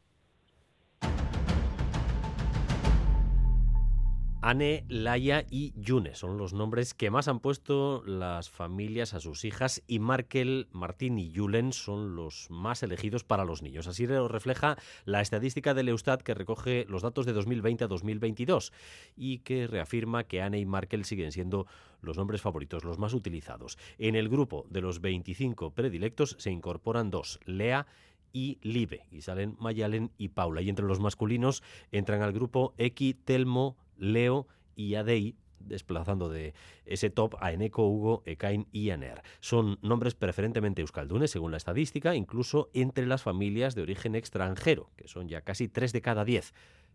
[4.42, 9.44] Anne, Laia y Yune son los nombres que más han puesto las familias a sus
[9.44, 13.88] hijas y Markel, Martín y Julen son los más elegidos para los niños.
[13.88, 18.72] Así lo refleja la estadística del Eustat que recoge los datos de 2020 a 2022
[19.18, 21.68] y que reafirma que Anne y Markel siguen siendo
[22.02, 23.78] los nombres favoritos, los más utilizados.
[23.98, 27.88] En el grupo de los 25 predilectos se incorporan dos, Lea
[28.32, 30.62] y Libe, y salen Mayalen y Paula.
[30.62, 36.54] Y entre los masculinos entran al grupo Eki, Telmo, Leo y Adei, desplazando de
[36.86, 39.22] ese top a Eneco, Hugo, Ekain y Aner.
[39.40, 45.08] Son nombres preferentemente euskaldunes, según la estadística, incluso entre las familias de origen extranjero, que
[45.08, 46.54] son ya casi tres de cada diez.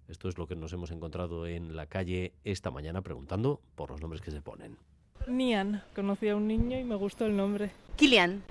[0.09, 4.01] Esto es lo que nos hemos encontrado en la calle esta mañana preguntando por los
[4.01, 4.77] nombres que se ponen.
[5.27, 7.71] Nian, conocí a un niño y me gustó el nombre.
[7.97, 8.43] Kilian.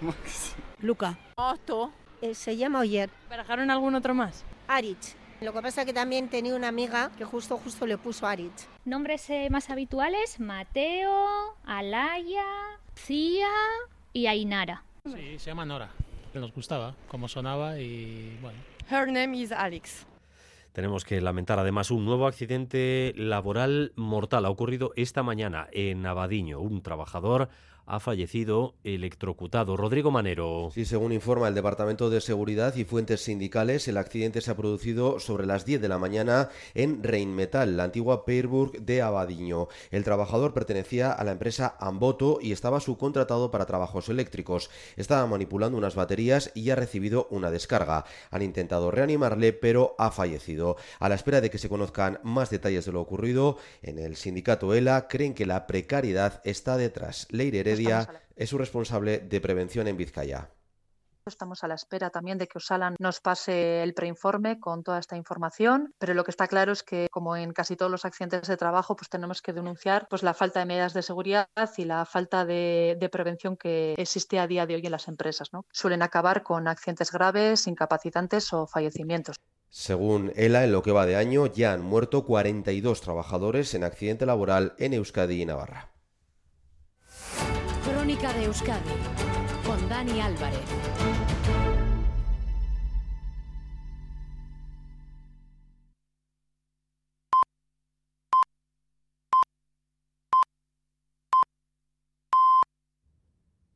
[0.79, 1.19] Luca.
[1.35, 1.91] Otto.
[2.21, 3.09] Eh, se llama Oyer.
[3.29, 4.45] ¿Barajaron algún otro más?
[4.67, 5.15] Arich.
[5.43, 8.65] Lo que pasa es que también tenía una amiga que justo justo le puso Aritz.
[8.85, 12.45] Nombres eh, más habituales, Mateo, Alaya,
[12.95, 13.49] Cia
[14.13, 14.83] y Ainara.
[15.05, 15.89] Sí, se llama Nora.
[16.33, 18.57] Nos gustaba cómo sonaba y bueno.
[18.89, 20.05] Her name is Alex.
[20.71, 24.45] Tenemos que lamentar además un nuevo accidente laboral mortal.
[24.45, 26.61] Ha ocurrido esta mañana en Abadiño.
[26.61, 27.49] Un trabajador
[27.85, 29.75] ha fallecido electrocutado.
[29.77, 30.69] Rodrigo Manero.
[30.73, 35.19] Sí, según informa el Departamento de Seguridad y fuentes sindicales, el accidente se ha producido
[35.19, 39.67] sobre las 10 de la mañana en Rheinmetall, la antigua Peirburg de Abadiño.
[39.91, 44.69] El trabajador pertenecía a la empresa Amboto y estaba subcontratado para trabajos eléctricos.
[44.95, 48.05] Estaba manipulando unas baterías y ha recibido una descarga.
[48.31, 50.77] Han intentado reanimarle, pero ha fallecido.
[50.99, 54.73] A la espera de que se conozcan más detalles de lo ocurrido, en el sindicato
[54.73, 57.27] ELA creen que la precariedad está detrás.
[57.31, 60.49] Leire Heredia es su responsable de prevención en Vizcaya.
[61.25, 65.15] Estamos a la espera también de que Osalan nos pase el preinforme con toda esta
[65.15, 68.57] información, pero lo que está claro es que, como en casi todos los accidentes de
[68.57, 72.43] trabajo, pues tenemos que denunciar pues, la falta de medidas de seguridad y la falta
[72.43, 75.53] de, de prevención que existe a día de hoy en las empresas.
[75.53, 75.65] ¿no?
[75.71, 79.37] Suelen acabar con accidentes graves, incapacitantes o fallecimientos.
[79.69, 84.25] Según ELA, en lo que va de año ya han muerto 42 trabajadores en accidente
[84.25, 85.92] laboral en Euskadi y Navarra.
[88.23, 88.89] Crónica de Euskadi
[89.65, 90.61] con Dani Álvarez.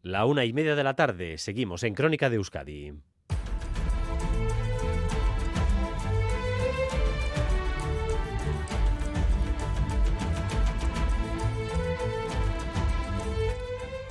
[0.02, 2.94] La una y media de la tarde, seguimos en Crónica de Euskadi.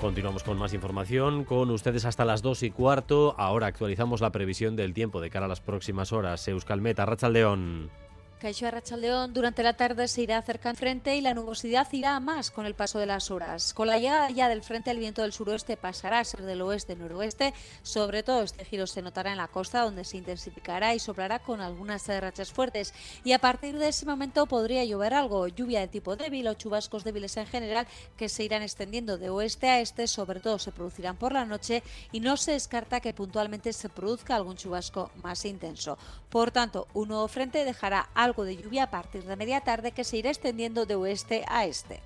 [0.07, 3.35] Continuamos con más información con ustedes hasta las dos y cuarto.
[3.39, 6.47] Ahora actualizamos la previsión del tiempo de cara a las próximas horas.
[6.47, 7.91] Euskalmeta, Rachaldeón.
[8.39, 12.51] Caixo Arrachaldeón, durante la tarde se irá acercando frente y la nubosidad irá a más
[12.51, 13.73] con el paso de las horas.
[13.73, 17.55] Con la llegada ya del frente, el viento del suroeste pasará a ser del oeste-noroeste.
[17.83, 21.63] Sobre todo este giro se notará en la costa, donde se intensificará y soplará con
[21.63, 22.93] algunas rachas fuertes.
[23.25, 27.05] Y a partir de ese momento podría llover algo, lluvia de tipo débil o chubascos
[27.05, 27.87] débiles en general,
[28.19, 30.07] que se irán extendiendo de oeste a este.
[30.07, 34.37] Sobre todo se producirán por la noche y no se descarta que puntualmente se produzca
[34.37, 35.97] algún chubasco más intenso.
[36.29, 40.05] Por tanto, un nuevo frente dejará algo de lluvia a partir de media tarde que
[40.05, 42.01] se irá extendiendo de oeste a este.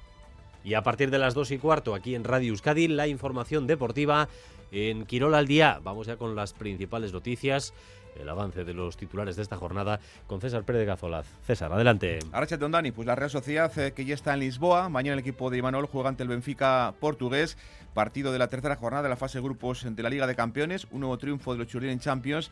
[0.62, 4.28] Y a partir de las dos y cuarto, aquí en Radio Euskadi, la información deportiva
[4.72, 5.80] en Quirol al día.
[5.82, 7.72] Vamos ya con las principales noticias.
[8.20, 11.26] El avance de los titulares de esta jornada con César Pérez de Gazolaz.
[11.46, 12.18] César, adelante.
[12.32, 14.88] Arracha Dani, pues la Real Sociedad eh, que ya está en Lisboa.
[14.88, 17.56] Mañana el equipo de Imanol juega ante el Benfica portugués.
[17.94, 20.86] Partido de la tercera jornada de la fase de grupos de la Liga de Campeones.
[20.90, 22.50] Un nuevo triunfo de los Churriel en Champions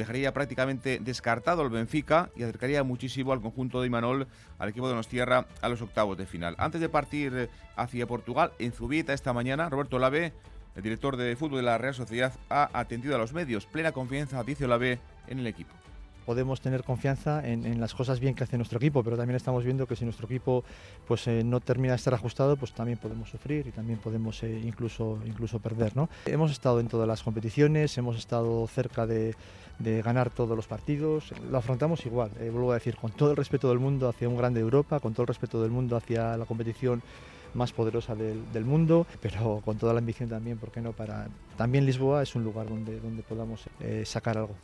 [0.00, 4.26] dejaría prácticamente descartado el Benfica y acercaría muchísimo al conjunto de Imanol,
[4.58, 6.54] al equipo de Nostierra, a los octavos de final.
[6.58, 10.32] Antes de partir hacia Portugal, en Zubieta esta mañana, Roberto Lave,
[10.74, 13.66] el director de fútbol de la Real Sociedad, ha atendido a los medios.
[13.66, 15.74] Plena confianza, dice Lave, en el equipo
[16.30, 19.88] podemos tener confianza en, las cosas bien que hace nuestro equipo, pero también estamos viendo
[19.88, 20.62] que si nuestro equipo
[21.08, 24.60] pues, eh, no termina de estar ajustado, pues también podemos sufrir y también podemos eh,
[24.64, 25.96] incluso, incluso perder.
[25.96, 26.08] ¿no?
[26.26, 29.34] Hemos estado en todas las competiciones, hemos estado cerca de,
[29.80, 33.36] de ganar todos los partidos, lo afrontamos igual, eh, vuelvo a decir, con todo el
[33.36, 36.44] respeto del mundo hacia un grande Europa, con todo el respeto del mundo hacia la
[36.44, 37.02] competición
[37.54, 40.92] más poderosa del, del, mundo, pero con toda la ambición también, ¿por qué no?
[40.92, 43.64] Para, también Lisboa es un lugar donde, donde podamos
[44.04, 44.54] sacar algo.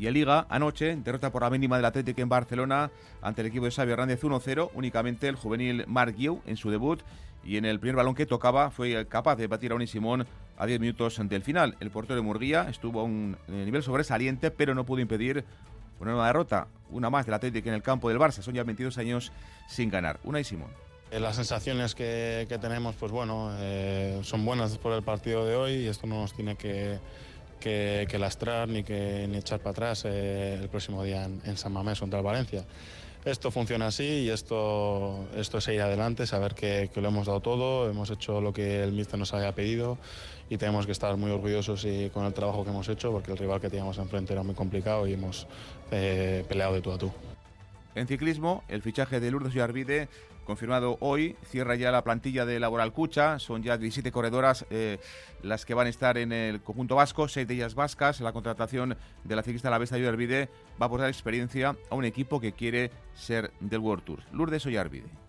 [0.00, 3.66] Y el Liga, anoche, derrota por la mínima del Atlético en Barcelona ante el equipo
[3.66, 4.70] de Xavi Hernández 1-0.
[4.72, 7.02] Únicamente el juvenil Marc Guiu en su debut
[7.44, 10.26] y en el primer balón que tocaba fue capaz de batir a Uni Simón
[10.56, 11.76] a 10 minutos del final.
[11.80, 15.44] El portero de Murguía estuvo a un nivel sobresaliente, pero no pudo impedir
[16.00, 18.42] una nueva derrota, una más del Atlético en el campo del Barça.
[18.42, 19.32] Son ya 22 años
[19.68, 20.20] sin ganar.
[20.24, 20.70] Una y Simón.
[21.10, 25.72] Eh, las sensaciones que, tenemos, pues bueno, eh, son buenas por el partido de hoy
[25.72, 26.98] y esto no nos tiene que
[27.60, 31.72] que, que lastrar ni que ni echar para atrás eh, el próximo día en, San
[31.72, 32.64] Mamés contra el Valencia.
[33.24, 37.90] Esto funciona así y esto, esto es ir adelante, saber que, lo hemos dado todo,
[37.90, 39.98] hemos hecho lo que el míster nos había pedido
[40.48, 43.36] y tenemos que estar muy orgullosos y, con el trabajo que hemos hecho porque el
[43.36, 45.46] rival que teníamos enfrente era muy complicado y hemos
[45.90, 47.12] eh, peleado de tú a tú.
[47.94, 50.08] En ciclismo, el fichaje de Lourdes Arvide
[50.50, 51.36] confirmado hoy.
[51.44, 53.38] Cierra ya la plantilla de Laboral Cucha.
[53.38, 54.98] Son ya 17 corredoras eh,
[55.42, 58.20] las que van a estar en el conjunto vasco, seis de ellas vascas.
[58.20, 60.48] La contratación de la ciclista La Besta Ollarvide
[60.80, 64.22] va a aportar experiencia a un equipo que quiere ser del World Tour.
[64.32, 65.19] Lourdes Ollarvide.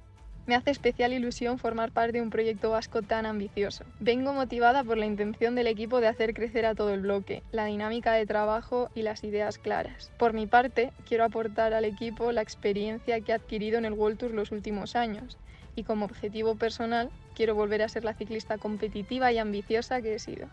[0.48, 3.86] Me hace especial ilusión formar parte de un proyecto vasco tan ambicioso.
[4.00, 7.66] Vengo motivada por la intención del equipo de hacer crecer a todo el bloque, la
[7.66, 10.12] dinámica de trabajo y las ideas claras.
[10.18, 14.18] Por mi parte, quiero aportar al equipo la experiencia que he adquirido en el World
[14.18, 15.38] Tour los últimos años
[15.76, 20.20] y como objetivo personal quiero volver a ser la ciclista competitiva y ambiciosa que he
[20.20, 20.48] sido.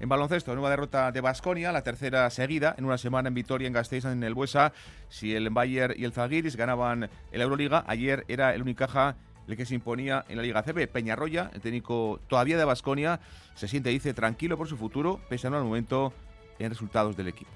[0.00, 3.74] En baloncesto, nueva derrota de Basconia, la tercera seguida en una semana en Vitoria, en
[3.74, 4.72] Gasteiz, en el Buesa.
[5.10, 9.66] Si el Bayer y el Zalgiris ganaban el Euroliga, ayer era el Unicaja el que
[9.66, 10.88] se imponía en la Liga CB.
[10.88, 13.20] Peñarroya, el técnico todavía de Basconia,
[13.54, 16.14] se siente, dice, tranquilo por su futuro, pese a al momento
[16.58, 17.50] en resultados del equipo.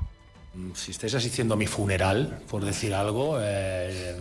[0.75, 4.21] Si estáis asistiendo a mi funeral, por decir algo, eh,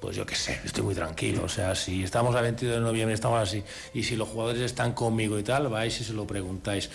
[0.00, 1.44] pues yo qué sé, estoy muy tranquilo.
[1.44, 4.92] O sea, si estamos a 22 de noviembre, estamos así, y si los jugadores están
[4.92, 6.90] conmigo y tal, vais y se lo preguntáis.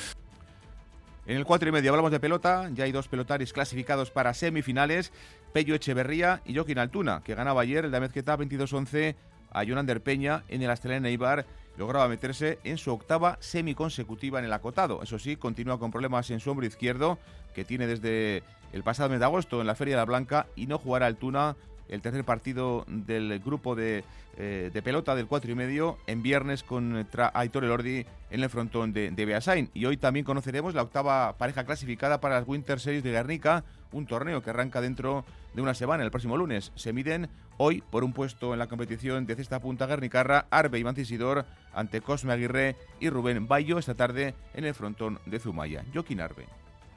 [1.27, 5.11] En el 4 y medio hablamos de pelota, ya hay dos pelotaris clasificados para semifinales,
[5.53, 9.15] Pello Echeverría y Joaquín Altuna, que ganaba ayer el de Mezqueta 22-11
[9.49, 11.47] a Jonander Peña en el Astelena Eibar,
[11.77, 15.01] lograba meterse en su octava semiconsecutiva en el acotado.
[15.01, 17.17] Eso sí, continúa con problemas en su hombro izquierdo,
[17.55, 20.67] que tiene desde el pasado mes de agosto en la Feria de la Blanca y
[20.67, 21.55] no jugará Altuna
[21.89, 24.03] el tercer partido del grupo de,
[24.37, 28.91] eh, de pelota del 4 y medio en viernes contra Aitor Elordi en el frontón
[28.91, 29.69] de, Beasain.
[29.73, 33.63] Y hoy también conoceremos la octava pareja clasificada para las Winter Series de Guernica,
[33.93, 35.23] un torneo que arranca dentro
[35.53, 36.73] de una semana, el próximo lunes.
[36.75, 40.83] Se miden hoy por un puesto en la competición de cesta punta Guernicarra, Arbe y
[40.83, 45.85] Mancisidor ante Cosme Aguirre y Rubén Bayo esta tarde en el frontón de Zumaya.
[45.93, 46.45] Joaquín Arbe.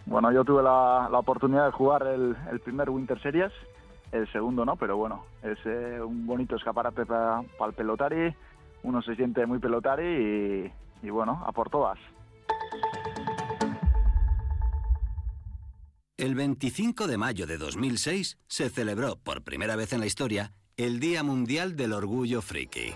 [0.07, 3.53] Bueno, yo tuve la, la oportunidad de jugar el primer Winter Series
[4.13, 8.35] el segundo no, pero bueno, es eh, un bonito escaparate para el pelotari,
[8.83, 10.05] uno se siente muy pelotari
[11.03, 11.99] y, y bueno, a por todas.
[16.17, 21.01] El 25 de mayo de 2006 se celebró por primera vez en la historia el
[21.01, 22.93] Día Mundial del Orgullo Friki.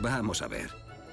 [0.00, 0.70] Vamos a ver,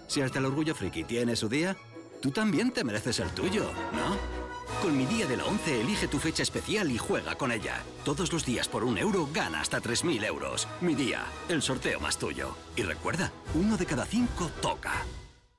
[0.08, 1.76] si hasta el Orgullo Friki tiene su día,
[2.22, 4.39] tú también te mereces el tuyo, ¿no?
[4.82, 7.84] Con mi día de la 11 elige tu fecha especial y juega con ella.
[8.06, 10.70] Todos los días por un euro gana hasta 3.000 euros.
[10.80, 12.56] Mi día, el sorteo más tuyo.
[12.78, 14.94] Y recuerda, uno de cada cinco toca.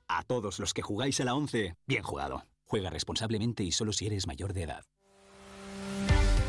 [0.07, 2.45] A todos los que jugáis a la 11, bien jugado.
[2.65, 4.83] Juega responsablemente y solo si eres mayor de edad.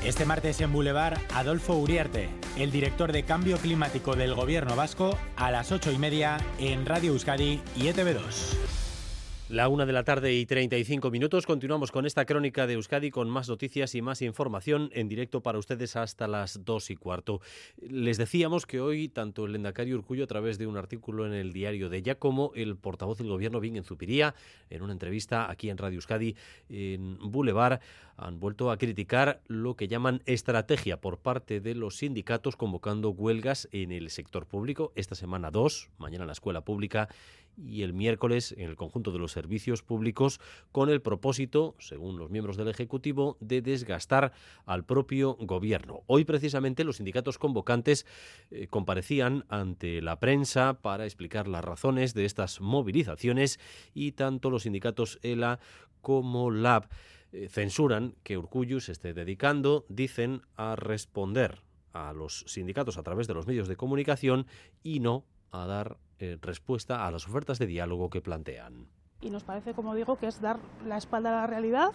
[0.02, 5.50] Este martes en Boulevard, Adolfo Uriarte, el director de Cambio Climático del Gobierno Vasco, a
[5.50, 8.81] las 8 y media en Radio Euskadi y E ETV2.
[9.52, 11.44] La una de la tarde y 35 minutos.
[11.44, 15.58] Continuamos con esta crónica de Euskadi con más noticias y más información en directo para
[15.58, 17.42] ustedes hasta las dos y cuarto.
[17.76, 21.52] Les decíamos que hoy tanto el Lendakari Urcullo a través de un artículo en el
[21.52, 24.34] diario de ella como el portavoz del gobierno Bien Zupiría
[24.70, 26.34] en una entrevista aquí en Radio Euskadi
[26.70, 27.80] en Boulevard
[28.16, 33.68] han vuelto a criticar lo que llaman estrategia por parte de los sindicatos convocando huelgas
[33.72, 34.92] en el sector público.
[34.94, 37.08] Esta semana dos, mañana en la escuela pública
[37.56, 40.40] y el miércoles en el conjunto de los servicios públicos
[40.72, 44.32] con el propósito, según los miembros del Ejecutivo, de desgastar
[44.64, 46.02] al propio gobierno.
[46.06, 48.06] Hoy precisamente los sindicatos convocantes
[48.50, 53.58] eh, comparecían ante la prensa para explicar las razones de estas movilizaciones
[53.94, 55.58] y tanto los sindicatos ELA
[56.00, 56.88] como LAB
[57.32, 63.26] eh, censuran que Urcullu se esté dedicando, dicen, a responder a los sindicatos a través
[63.26, 64.46] de los medios de comunicación
[64.82, 68.86] y no a dar eh, respuesta a las ofertas de diálogo que plantean.
[69.20, 71.92] Y nos parece, como digo, que es dar la espalda a la realidad,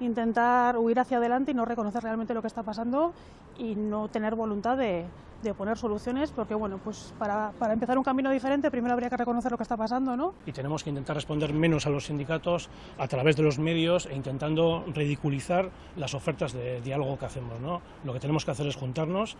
[0.00, 3.12] intentar huir hacia adelante y no reconocer realmente lo que está pasando
[3.58, 5.04] y no tener voluntad de,
[5.42, 9.16] de poner soluciones, porque bueno, pues para, para, empezar un camino diferente primero habría que
[9.16, 10.34] reconocer lo que está pasando, ¿no?
[10.46, 14.14] Y tenemos que intentar responder menos a los sindicatos a través de los medios e
[14.14, 17.82] intentando ridiculizar las ofertas de diálogo que hacemos, ¿no?
[18.04, 19.36] Lo que tenemos que hacer es juntarnos.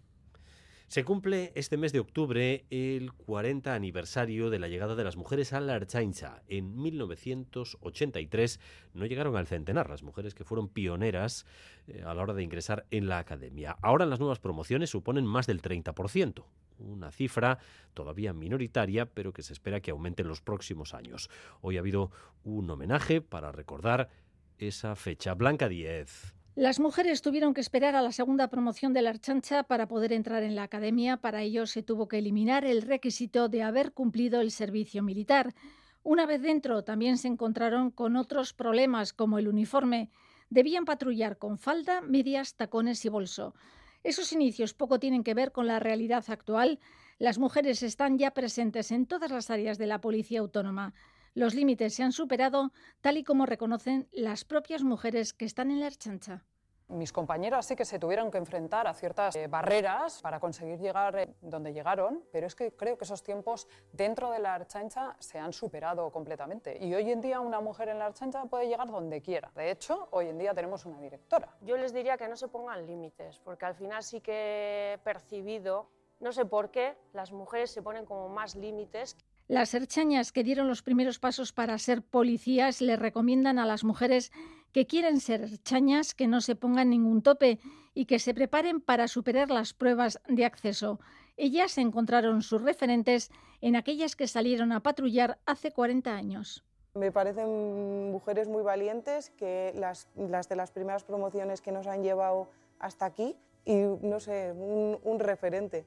[0.93, 5.55] Se cumple este mes de octubre el 40 aniversario de la llegada de las mujeres
[5.55, 6.43] a la Archaincha.
[6.49, 8.61] En 1983
[8.93, 11.47] no llegaron al centenar las mujeres que fueron pioneras
[11.87, 13.79] eh, a la hora de ingresar en la academia.
[13.81, 16.45] Ahora las nuevas promociones suponen más del 30%,
[16.81, 17.57] una cifra
[17.95, 21.31] todavía minoritaria, pero que se espera que aumente en los próximos años.
[21.63, 22.11] Hoy ha habido
[22.45, 24.11] un homenaje para recordar
[24.59, 25.33] esa fecha.
[25.33, 26.42] Blanca 10.
[26.55, 30.43] Las mujeres tuvieron que esperar a la segunda promoción de la Archancha para poder entrar
[30.43, 31.17] en la academia.
[31.17, 35.55] Para ello se tuvo que eliminar el requisito de haber cumplido el servicio militar.
[36.03, 40.11] Una vez dentro también se encontraron con otros problemas como el uniforme.
[40.51, 43.55] Debían patrullar con falda, medias, tacones y bolso.
[44.05, 46.81] Esos inicios poco tienen que ver con la realidad actual.
[47.19, 50.93] Las mujeres están ya presentes en todas las áreas de la Policía Autónoma.
[51.35, 55.81] Los límites se han superado, tal y como reconocen las propias mujeres que están en
[55.81, 56.45] la Archancha.
[56.89, 61.19] Mis compañeras sí que se tuvieron que enfrentar a ciertas eh, barreras para conseguir llegar
[61.19, 65.39] eh, donde llegaron, pero es que creo que esos tiempos dentro de la Archancha se
[65.39, 66.77] han superado completamente.
[66.85, 69.51] Y hoy en día una mujer en la Archancha puede llegar donde quiera.
[69.55, 71.57] De hecho, hoy en día tenemos una directora.
[71.63, 75.89] Yo les diría que no se pongan límites, porque al final sí que he percibido,
[76.21, 79.17] no sé por qué, las mujeres se ponen como más límites.
[79.53, 84.33] Las herchañas que dieron los primeros pasos para ser policías le recomiendan a las mujeres
[84.73, 87.59] que quieren ser herchañas que no se pongan ningún tope
[87.93, 91.01] y que se preparen para superar las pruebas de acceso.
[91.37, 93.31] Ellas encontraron sus referentes
[93.61, 96.65] en aquellas que salieron a patrullar hace 40 años.
[96.95, 102.49] Me parecen mujeres muy valientes, que las, de las primeras promociones que nos han llevado
[102.79, 103.37] hasta aquí
[103.67, 105.85] y, no sé, un referente.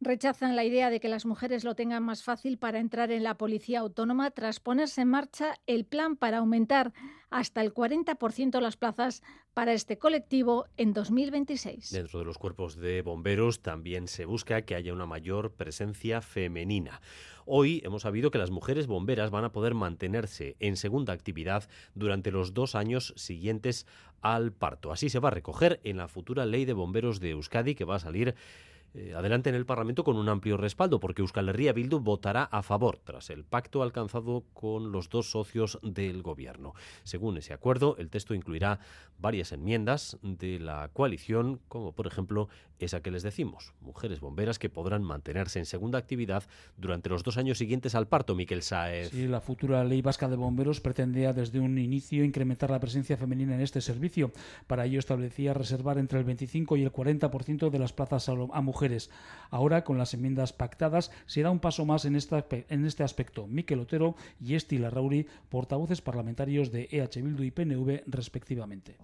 [0.00, 3.36] Rechazan la idea de que las mujeres lo tengan más fácil para entrar en la
[3.36, 6.92] policía autónoma tras ponerse en marcha el plan para aumentar
[7.30, 9.24] hasta el 40% las plazas
[9.54, 11.90] para este colectivo en 2026.
[11.90, 17.00] Dentro de los cuerpos de bomberos también se busca que haya una mayor presencia femenina.
[17.44, 22.30] Hoy hemos sabido que las mujeres bomberas van a poder mantenerse en segunda actividad durante
[22.30, 23.84] los dos años siguientes
[24.20, 24.92] al parto.
[24.92, 27.96] Así se va a recoger en la futura ley de bomberos de Euskadi que va
[27.96, 28.36] a salir
[28.94, 32.62] eh, adelante en el Parlamento con un amplio respaldo, porque Euskal Herria Bildu votará a
[32.62, 36.74] favor tras el pacto alcanzado con los dos socios del Gobierno.
[37.02, 38.80] Según ese acuerdo, el texto incluirá
[39.18, 42.48] varias enmiendas de la coalición, como por ejemplo
[42.84, 46.44] esa que les decimos, mujeres bomberas que podrán mantenerse en segunda actividad
[46.76, 49.10] durante los dos años siguientes al parto, Miquel Saez.
[49.10, 53.54] Sí, la futura ley vasca de bomberos pretendía desde un inicio incrementar la presencia femenina
[53.54, 54.32] en este servicio.
[54.66, 59.10] Para ello establecía reservar entre el 25 y el 40% de las plazas a, mujeres
[59.50, 63.46] Ahora, con las enmiendas pactadas, se da un paso más en este aspecto.
[63.46, 68.96] Miquel Otero y Esti Larrauri, portavoces parlamentarios de EH Bildu y PNV, respectivamente.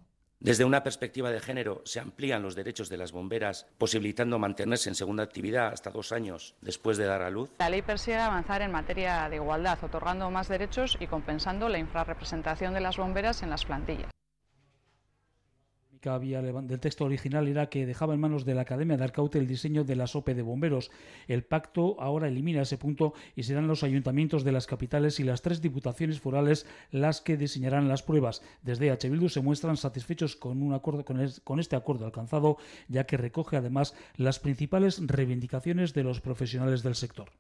[0.44, 4.94] Desde una perspectiva de género, se amplían los derechos de las bomberas, posibilitando mantenerse en
[4.94, 7.48] segunda actividad hasta dos años después de dar a luz.
[7.58, 12.74] La ley persigue avanzar en materia de igualdad, otorgando más derechos y compensando la infrarrepresentación
[12.74, 14.10] de las bomberas en las plantillas
[16.04, 19.46] que del texto original era que dejaba en manos de la Academia de Arcaute el
[19.46, 20.90] diseño de la SOPE de bomberos.
[21.28, 25.40] El pacto ahora elimina ese punto y serán los ayuntamientos de las capitales y las
[25.40, 28.42] tres diputaciones forales las que diseñarán las pruebas.
[28.62, 29.08] Desde H.
[29.08, 31.04] Bildu se muestran satisfechos con, un acuerdo,
[31.42, 36.96] con este acuerdo alcanzado, ya que recoge además las principales reivindicaciones de los profesionales del
[36.96, 37.30] sector.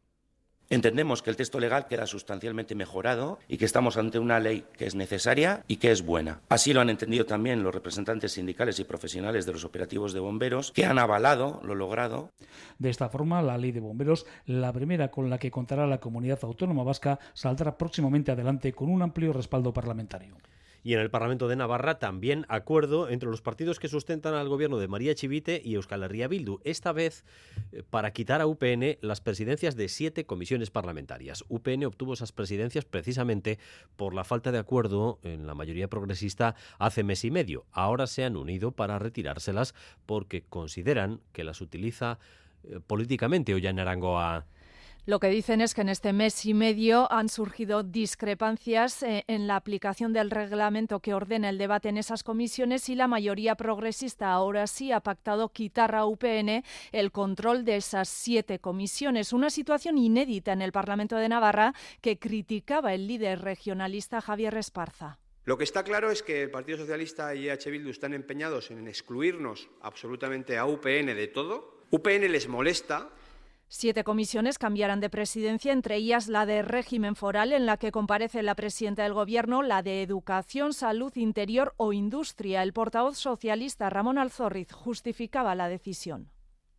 [0.70, 4.86] Entendemos que el texto legal queda sustancialmente mejorado y que estamos ante una ley que
[4.86, 6.40] es necesaria y que es buena.
[6.48, 10.72] Así lo han entendido también los representantes sindicales y profesionales de los operativos de bomberos,
[10.72, 12.30] que han avalado lo logrado.
[12.78, 16.38] De esta forma, la ley de bomberos, la primera con la que contará la comunidad
[16.42, 20.36] autónoma vasca, saldrá próximamente adelante con un amplio respaldo parlamentario.
[20.84, 24.76] Y en el Parlamento de Navarra también acuerdo entre los partidos que sustentan al gobierno
[24.76, 27.24] de María Chivite y Euskal Herria Bildu, esta vez
[27.72, 31.42] eh, para quitar a UPN las presidencias de siete comisiones parlamentarias.
[31.48, 33.58] UPN obtuvo esas presidencias precisamente
[33.96, 37.64] por la falta de acuerdo en la mayoría progresista hace mes y medio.
[37.72, 39.74] Ahora se han unido para retirárselas
[40.04, 42.18] porque consideran que las utiliza
[42.64, 44.44] eh, políticamente Ollán Arangoa.
[45.06, 49.46] Lo que dicen es que en este mes y medio han surgido discrepancias eh, en
[49.46, 54.32] la aplicación del reglamento que ordena el debate en esas comisiones y la mayoría progresista
[54.32, 59.34] ahora sí ha pactado quitar a UPN el control de esas siete comisiones.
[59.34, 65.18] Una situación inédita en el Parlamento de Navarra que criticaba el líder regionalista Javier Esparza.
[65.44, 68.88] Lo que está claro es que el Partido Socialista y EH Bildu están empeñados en
[68.88, 71.82] excluirnos absolutamente a UPN de todo.
[71.90, 73.10] UPN les molesta
[73.76, 78.40] Siete comisiones cambiarán de presidencia, entre ellas la de régimen foral, en la que comparece
[78.44, 82.62] la presidenta del Gobierno, la de Educación, Salud, Interior o Industria.
[82.62, 86.30] El portavoz socialista Ramón Alzorriz justificaba la decisión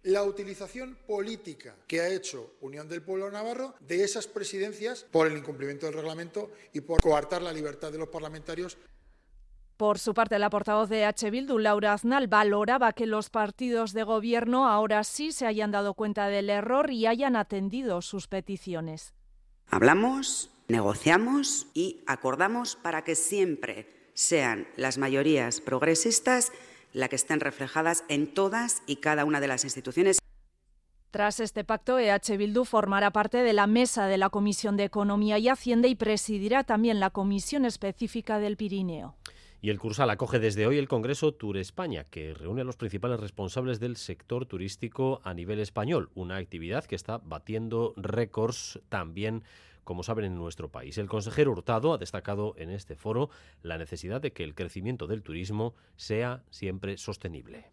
[0.04, 5.36] la utilización política que ha hecho Unión del Pueblo Navarro de esas presidencias por el
[5.36, 8.78] incumplimiento del reglamento y por coartar la libertad de los parlamentarios.
[9.78, 11.30] Por su parte, la portavoz de H.
[11.30, 16.30] Bildu, Laura Aznal, valoraba que los partidos de gobierno ahora sí se hayan dado cuenta
[16.30, 19.13] del error y hayan atendido sus peticiones.
[19.69, 26.53] Hablamos, negociamos y acordamos para que siempre sean las mayorías progresistas
[26.93, 30.19] las que estén reflejadas en todas y cada una de las instituciones.
[31.11, 35.38] Tras este pacto, EH Bildu formará parte de la mesa de la Comisión de Economía
[35.38, 39.15] y Hacienda y presidirá también la Comisión Específica del Pirineo.
[39.66, 43.20] Y el Cursal acoge desde hoy el Congreso Tour España, que reúne a los principales
[43.20, 49.43] responsables del sector turístico a nivel español, una actividad que está batiendo récords también
[49.84, 50.99] como saben, en nuestro país.
[50.99, 53.32] El consejero Hurtado ha destacado en este foro
[53.63, 57.72] la necesidad de que el crecimiento del turismo sea siempre sostenible.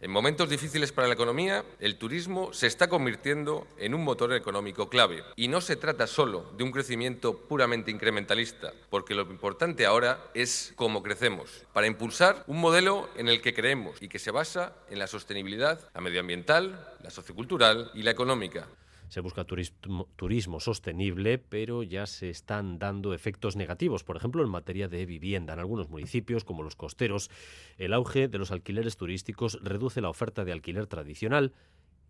[0.00, 4.90] En momentos difíciles para la economía, el turismo se está convirtiendo en un motor económico
[4.90, 5.22] clave.
[5.36, 10.72] Y no se trata solo de un crecimiento puramente incrementalista, porque lo importante ahora es
[10.76, 14.98] cómo crecemos, para impulsar un modelo en el que creemos y que se basa en
[14.98, 18.66] la sostenibilidad, la medioambiental, la sociocultural y la económica.
[19.08, 24.88] Se busca turismo, sostenible, pero ya se están dando efectos negativos, por ejemplo, en materia
[24.88, 25.52] de vivienda.
[25.52, 27.30] En algunos municipios, como los costeros,
[27.78, 31.52] el auge de los alquileres turísticos reduce la oferta de alquiler tradicional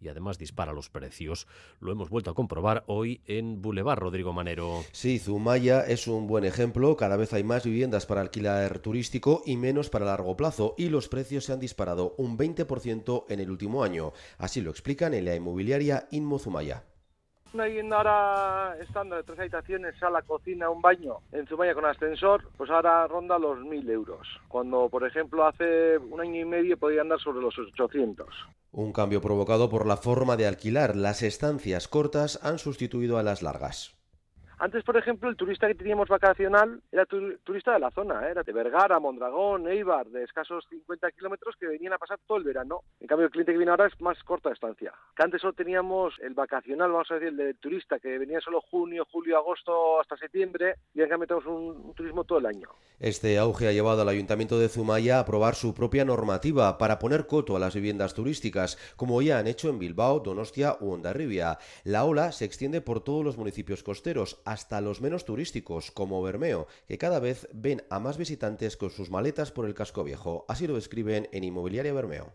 [0.00, 1.46] y además dispara los precios.
[1.80, 4.82] Lo hemos vuelto a comprobar hoy en Boulevard Rodrigo Manero.
[4.92, 6.96] Sí, Zumaya es un buen ejemplo.
[6.96, 11.08] Cada vez hay más viviendas para alquiler turístico y menos para largo plazo y los
[11.08, 14.12] precios se han disparado un 20% en el último año.
[14.38, 16.84] Así lo explican en la inmobiliaria Inmo Zumaya
[17.54, 22.42] una vivienda ahora estándar de tres habitaciones, sala, cocina, un baño en Zumaya con ascensor,
[22.56, 24.26] pues ahora ronda los 1.000 euros.
[24.48, 28.26] Cuando, por ejemplo, hace un año y medio podía andar sobre los 800.
[28.76, 30.96] Un cambio provocado por la forma de alquilar.
[30.96, 33.94] Las estancias cortas han sustituido a las largas.
[34.58, 38.30] Antes, por ejemplo, el turista que teníamos vacacional era turista de la zona, ¿eh?
[38.30, 42.44] era de Vergara, Mondragón, Eibar, de escasos 50 kilómetros que venían a pasar todo el
[42.44, 42.82] verano.
[43.00, 44.92] En cambio, el cliente que viene ahora es más corta estancia.
[45.16, 48.60] Que antes solo teníamos el vacacional, vamos a decir, el del turista, que venía solo
[48.60, 52.68] junio, julio, agosto hasta septiembre, y en cambio tenemos un, turismo todo el año.
[53.00, 57.26] Este auge ha llevado al Ayuntamiento de Zumaya a aprobar su propia normativa para poner
[57.26, 61.58] coto a las viviendas turísticas, como ya han hecho en Bilbao, Donostia u Ondarribia.
[61.82, 66.66] La ola se extiende por todos los municipios costeros, hasta los menos turísticos, como Bermeo,
[66.86, 70.44] que cada vez ven a más visitantes con sus maletas por el casco viejo.
[70.48, 72.32] Así lo describen en Inmobiliaria Bermeo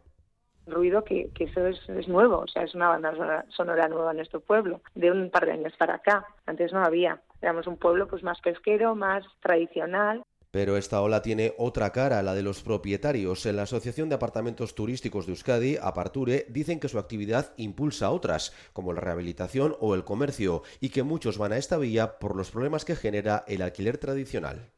[0.70, 4.82] ruido que, eso es, nuevo, o sea, es una banda sonora, nueva en nuestro pueblo,
[4.96, 6.26] de un par de años para acá.
[6.46, 7.22] Antes no había.
[7.42, 10.24] Éramos un pueblo pues más pesquero, más tradicional.
[10.52, 13.46] Pero esta ola tiene otra cara, la de los propietarios.
[13.46, 18.54] En la Asociación de Apartamentos Turísticos de Euskadi, Aparture, dicen que su actividad impulsa otras,
[18.74, 22.50] como la rehabilitación o el comercio, y que muchos van a esta vía por los
[22.50, 24.72] problemas que genera el alquiler tradicional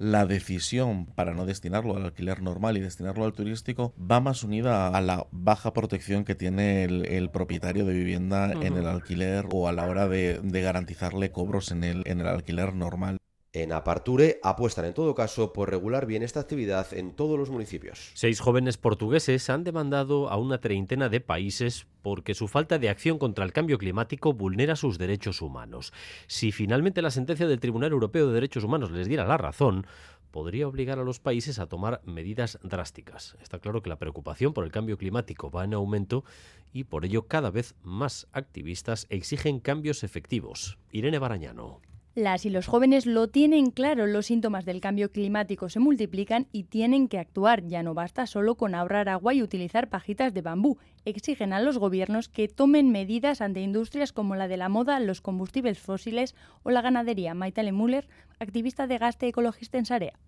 [0.00, 4.88] la decisión para no destinarlo al alquiler normal y destinarlo al turístico va más unida
[4.88, 9.72] a la baja protección que tiene el, propietario de vivienda en el alquiler o a
[9.72, 13.18] la hora de, garantizarle cobros en el, en el alquiler normal.
[13.52, 18.12] En Aparture apuestan en todo caso por regular bien esta actividad en todos los municipios.
[18.14, 23.18] Seis jóvenes portugueses han demandado a una treintena de países porque su falta de acción
[23.18, 25.92] contra el cambio climático vulnera sus derechos humanos.
[26.28, 29.84] Si finalmente la sentencia del Tribunal Europeo de Derechos Humanos les diera la razón,
[30.30, 33.36] podría obligar a los países a tomar medidas drásticas.
[33.42, 36.24] Está claro que la preocupación por el cambio climático va en aumento
[36.72, 40.78] y por ello cada vez más activistas exigen cambios efectivos.
[40.92, 41.80] Irene Barañano.
[42.16, 46.64] Las y los jóvenes lo tienen claro, los síntomas del cambio climático se multiplican y
[46.64, 47.64] tienen que actuar.
[47.68, 50.78] Ya no basta solo con ahorrar agua y utilizar pajitas de bambú.
[51.04, 55.20] Exigen a los gobiernos que tomen medidas ante industrias como la de la moda, los
[55.20, 56.34] combustibles fósiles
[56.64, 57.32] o la ganadería.
[57.34, 58.08] Maitale Müller,
[58.40, 60.18] activista de Gaste Ecologista en Sarea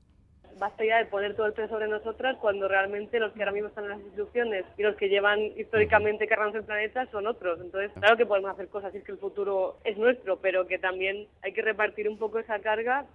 [0.63, 3.67] basta ya de poner todo el peso sobre nosotras cuando realmente los que ahora mismo
[3.67, 7.61] están en las instituciones y los que llevan históricamente cargando el planeta son otros.
[7.61, 10.79] Entonces, claro que podemos hacer cosas y es que el futuro es nuestro, pero que
[10.79, 13.07] también hay que repartir un poco esa carga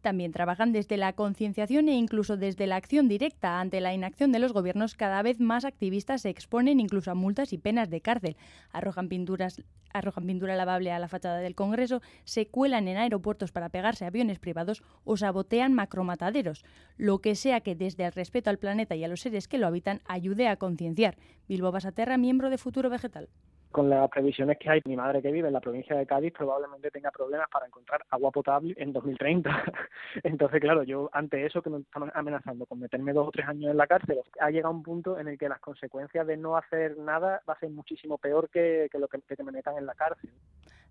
[0.00, 3.60] también trabajan desde la concienciación e incluso desde la acción directa.
[3.60, 7.52] Ante la inacción de los gobiernos, cada vez más activistas se exponen incluso a multas
[7.52, 8.36] y penas de cárcel.
[8.72, 13.68] Arrojan, pinturas, arrojan pintura lavable a la fachada del Congreso, se cuelan en aeropuertos para
[13.68, 16.64] pegarse a aviones privados o sabotean macromataderos.
[16.96, 19.66] Lo que sea que desde el respeto al planeta y a los seres que lo
[19.66, 21.16] habitan ayude a concienciar.
[21.48, 23.28] Bilbo Basaterra, miembro de Futuro Vegetal
[23.70, 26.90] con las previsiones que hay, mi madre que vive en la provincia de Cádiz probablemente
[26.90, 29.50] tenga problemas para encontrar agua potable en 2030.
[30.22, 33.70] Entonces, claro, yo ante eso que nos estamos amenazando con meterme dos o tres años
[33.70, 36.96] en la cárcel, ha llegado un punto en el que las consecuencias de no hacer
[36.98, 40.30] nada va a ser muchísimo peor que, lo que, que te metan en la cárcel.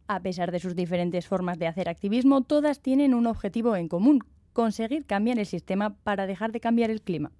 [0.08, 4.24] A pesar de sus diferentes formas de hacer activismo, todas tienen un objetivo en común,
[4.54, 7.32] conseguir cambiar el sistema para dejar de cambiar el clima.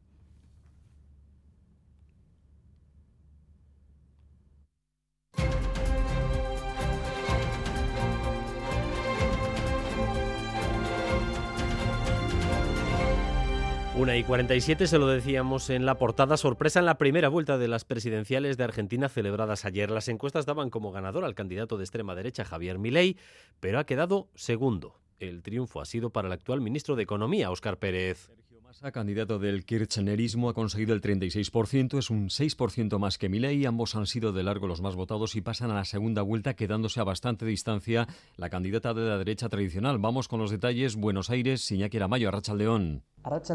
[14.08, 16.38] Una y 47 se lo decíamos en la portada.
[16.38, 19.92] Sorpresa en la primera vuelta de las presidenciales de Argentina celebradas ayer.
[19.92, 23.18] Las encuestas daban como ganador al candidato de extrema derecha Javier Milei,
[23.60, 24.96] pero ha quedado segundo.
[25.20, 28.32] El triunfo ha sido para el actual ministro de Economía, Óscar Pérez.
[28.68, 33.66] Massa, candidato del kirchnerismo, ha conseguido el 36%, es un 6% más que Milei.
[33.66, 37.00] Ambos han sido de largo los más votados y pasan a la segunda vuelta, quedándose
[37.00, 40.00] a bastante distancia la candidata de la derecha tradicional.
[40.00, 40.98] Vamos con los detalles.
[40.98, 43.04] Buenos Aires, Iñaki Aramayo, Arrachaldeón.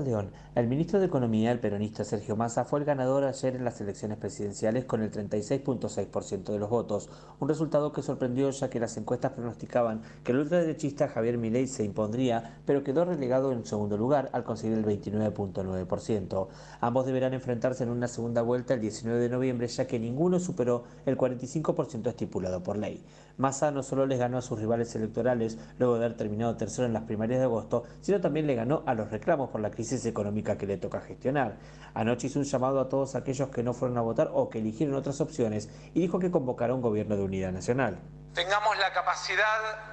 [0.04, 3.80] León, el ministro de Economía, el peronista Sergio Massa, fue el ganador ayer en las
[3.80, 7.08] elecciones presidenciales con el 36.6% de los votos,
[7.40, 11.84] un resultado que sorprendió ya que las encuestas pronosticaban que el ultraderechista Javier Milei se
[11.84, 16.48] impondría, pero quedó relegado en segundo lugar al conseguir el 29.9%.
[16.80, 20.84] Ambos deberán enfrentarse en una segunda vuelta el 19 de noviembre, ya que ninguno superó
[21.06, 23.04] el 45% estipulado por ley.
[23.38, 26.92] Massa no solo les ganó a sus rivales electorales luego de haber terminado tercero en
[26.92, 30.58] las primarias de agosto, sino también le ganó a los reclamos por la crisis económica
[30.58, 31.56] que le toca gestionar.
[31.94, 34.94] Anoche hizo un llamado a todos aquellos que no fueron a votar o que eligieron
[34.94, 37.98] otras opciones y dijo que convocará un gobierno de unidad nacional.
[38.34, 39.92] Tengamos la capacidad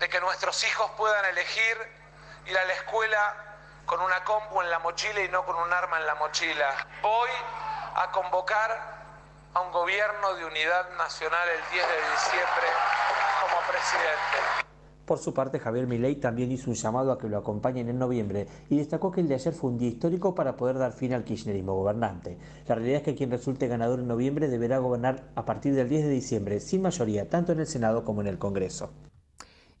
[0.00, 1.76] de que nuestros hijos puedan elegir
[2.50, 3.53] ir a la escuela
[3.86, 6.68] con una compu en la mochila y no con un arma en la mochila.
[7.02, 7.30] Voy
[7.94, 8.70] a convocar
[9.54, 12.66] a un gobierno de unidad nacional el 10 de diciembre
[13.42, 14.64] como presidente.
[15.04, 18.48] Por su parte, Javier Milei también hizo un llamado a que lo acompañen en noviembre
[18.70, 21.24] y destacó que el de ayer fue un día histórico para poder dar fin al
[21.24, 22.38] kirchnerismo gobernante.
[22.66, 26.04] La realidad es que quien resulte ganador en noviembre deberá gobernar a partir del 10
[26.04, 28.90] de diciembre, sin mayoría, tanto en el Senado como en el Congreso.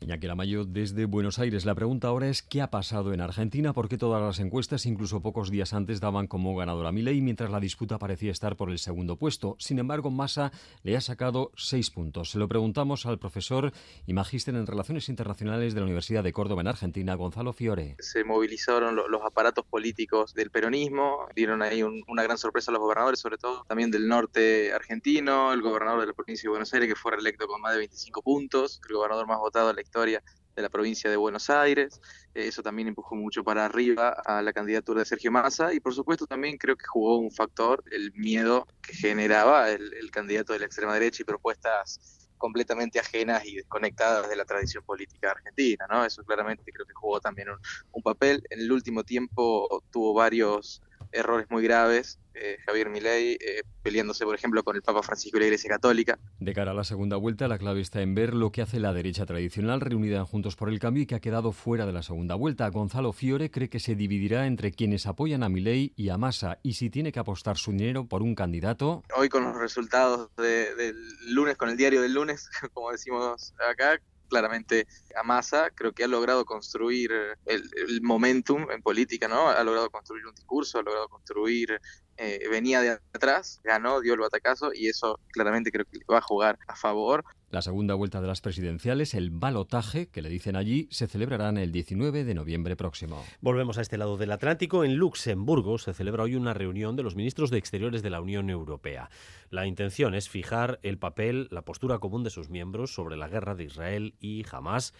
[0.00, 1.64] Iñaki Lamayo desde Buenos Aires.
[1.64, 3.72] La pregunta ahora es ¿qué ha pasado en Argentina?
[3.72, 7.50] ¿Por qué todas las encuestas, incluso pocos días antes, daban como ganadora a Milei, mientras
[7.50, 9.56] la disputa parecía estar por el segundo puesto?
[9.58, 12.30] Sin embargo, Massa le ha sacado seis puntos.
[12.30, 13.72] Se lo preguntamos al profesor
[14.06, 17.96] y magíster en Relaciones Internacionales de la Universidad de Córdoba en Argentina, Gonzalo Fiore.
[18.00, 23.20] Se movilizaron los aparatos políticos del peronismo, dieron ahí una gran sorpresa a los gobernadores,
[23.20, 26.96] sobre todo también del norte argentino, el gobernador de la provincia de Buenos Aires, que
[26.96, 30.22] fue reelecto con más de 25 puntos, el gobernador más votado de la historia
[30.54, 32.00] de la provincia de Buenos Aires.
[32.32, 36.26] Eso también empujó mucho para arriba a la candidatura de Sergio Massa y por supuesto
[36.26, 40.94] también creo que jugó un factor el miedo que generaba el, candidato de la extrema
[40.94, 46.04] derecha y propuestas completamente ajenas y desconectadas de la tradición política argentina, ¿no?
[46.04, 47.48] Eso claramente creo que jugó también
[47.92, 48.44] un papel.
[48.50, 50.82] En el último tiempo tuvo varios
[51.14, 52.18] errores muy graves.
[52.34, 56.18] Eh, Javier Milei eh, peleándose, por ejemplo, con el Papa Francisco y la Iglesia Católica.
[56.40, 58.92] De cara a la segunda vuelta, la clave está en ver lo que hace la
[58.92, 62.02] derecha tradicional reunida en Juntos por el Cambio y que ha quedado fuera de la
[62.02, 62.68] segunda vuelta.
[62.68, 66.74] Gonzalo Fiore cree que se dividirá entre quienes apoyan a Milei y a Massa y
[66.74, 69.04] si tiene que apostar su dinero por un candidato.
[69.16, 70.96] Hoy con los resultados del
[71.28, 74.00] lunes, con el diario del lunes, como decimos acá,
[74.34, 77.12] claramente a Massa, creo que ha logrado construir
[77.46, 77.62] el,
[78.02, 79.48] momentum en política, ¿no?
[79.48, 81.80] Ha logrado construir un discurso, ha logrado construir,
[82.16, 86.22] eh, venía de atrás, ganó, dio el batacazo y eso claramente creo que va a
[86.22, 87.24] jugar a favor.
[87.50, 91.70] La segunda vuelta de las presidenciales, el balotaje, que le dicen allí, se celebrará el
[91.70, 93.24] 19 de noviembre próximo.
[93.40, 94.82] Volvemos a este lado del Atlántico.
[94.82, 98.50] En Luxemburgo se celebra hoy una reunión de los ministros de Exteriores de la Unión
[98.50, 99.08] Europea.
[99.50, 103.54] La intención es fijar el papel, la postura común de sus miembros sobre la guerra
[103.54, 104.92] de Israel y Hamas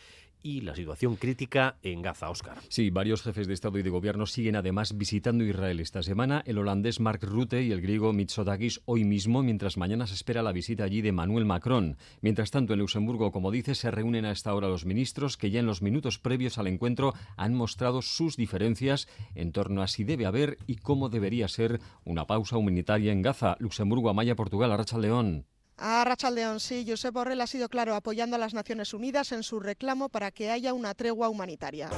[0.44, 2.58] y la situación crítica en Gaza, Oscar.
[2.68, 6.42] Sí, varios jefes de Estado y de Gobierno siguen además visitando Israel esta semana.
[6.46, 10.52] El holandés Mark Rutte y el griego Mitsotakis hoy mismo, mientras mañana se espera la
[10.52, 11.96] visita allí de Manuel Macron.
[12.20, 15.60] Mientras tanto, en Luxemburgo, como dice, se reúnen a esta hora los ministros que ya
[15.60, 20.26] en los minutos previos al encuentro han mostrado sus diferencias en torno a si debe
[20.26, 23.56] haber y cómo debería ser una pausa humanitaria en Gaza.
[23.60, 25.46] Luxemburgo, Amaya, Portugal, Arracha León.
[25.76, 29.58] A Rachaldeón, sí, Josep Borrell ha sido claro apoyando a las Naciones Unidas en su
[29.58, 31.88] reclamo para que haya una tregua humanitaria.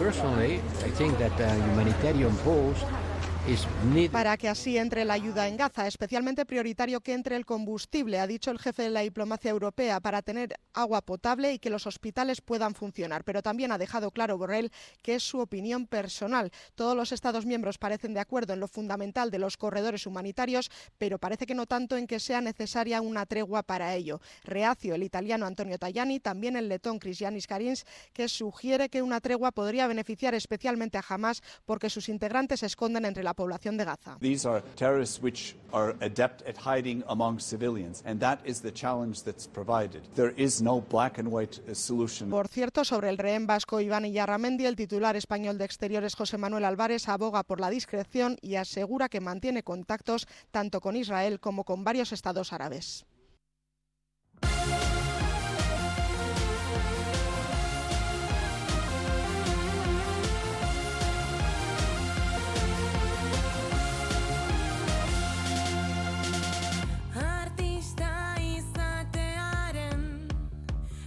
[4.10, 8.26] Para que así entre la ayuda en Gaza, especialmente prioritario que entre el combustible, ha
[8.26, 12.40] dicho el jefe de la diplomacia europea, para tener agua potable y que los hospitales
[12.40, 13.22] puedan funcionar.
[13.22, 16.50] Pero también ha dejado claro Borrell que es su opinión personal.
[16.74, 20.68] Todos los Estados miembros parecen de acuerdo en lo fundamental de los corredores humanitarios,
[20.98, 24.20] pero parece que no tanto en que sea necesaria una tregua para ello.
[24.42, 29.52] Reacio el italiano Antonio Tajani, también el letón Cristianis Karins, que sugiere que una tregua
[29.52, 34.16] podría beneficiar especialmente a Hamas porque sus integrantes se esconden entre la población de Gaza.
[34.20, 39.22] These are terrorists which are adept at hiding among civilians, and that is the challenge
[39.22, 40.02] that's provided.
[40.14, 42.30] There is no black and white uh, solution.
[42.30, 46.64] Por cierto, sobre el rehén vasco Iván Iyarramendi, el titular español de Exteriores José Manuel
[46.64, 51.84] Álvarez aboga por la discreción y asegura que mantiene contactos tanto con Israel como con
[51.84, 53.04] varios estados árabes.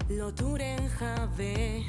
[0.10, 1.86] Loturen jabe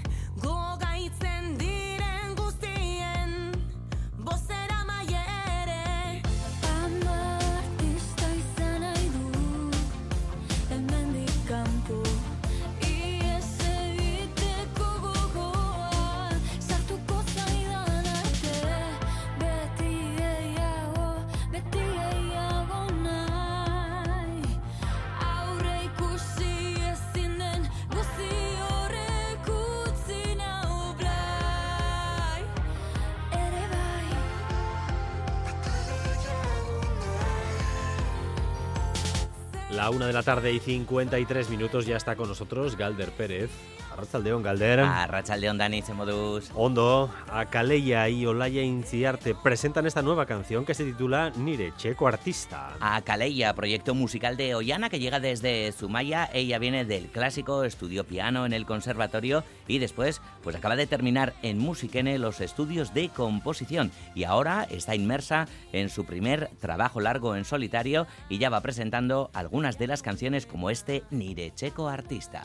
[39.80, 43.48] La una de la tarde y 53 minutos ya está con nosotros Galder Pérez.
[43.90, 44.80] Arrachaldeón, Galder.
[44.80, 46.50] Arrachaldeón, Dani, modus.
[46.54, 52.76] Hondo, Acaleya y Olaya Inciarte presentan esta nueva canción que se titula Nire, Checo Artista.
[52.80, 56.30] Acaleya, proyecto musical de Ollana que llega desde Zumaya.
[56.32, 61.34] Ella viene del clásico, estudió piano en el conservatorio y después pues acaba de terminar
[61.42, 67.34] en Musiquene los estudios de composición y ahora está inmersa en su primer trabajo largo
[67.34, 72.42] en solitario y ya va presentando algunas de las canciones como este Nire Checo Artista.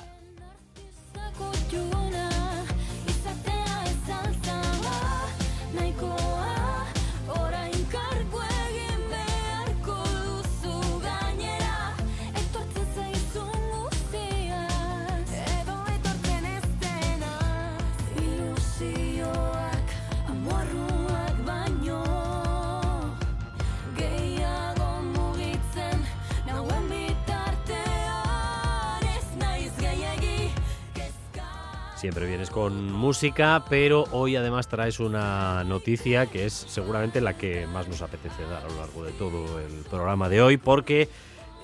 [32.05, 37.65] Siempre vienes con música, pero hoy además traes una noticia que es seguramente la que
[37.65, 41.09] más nos apetece dar a lo largo de todo el programa de hoy, porque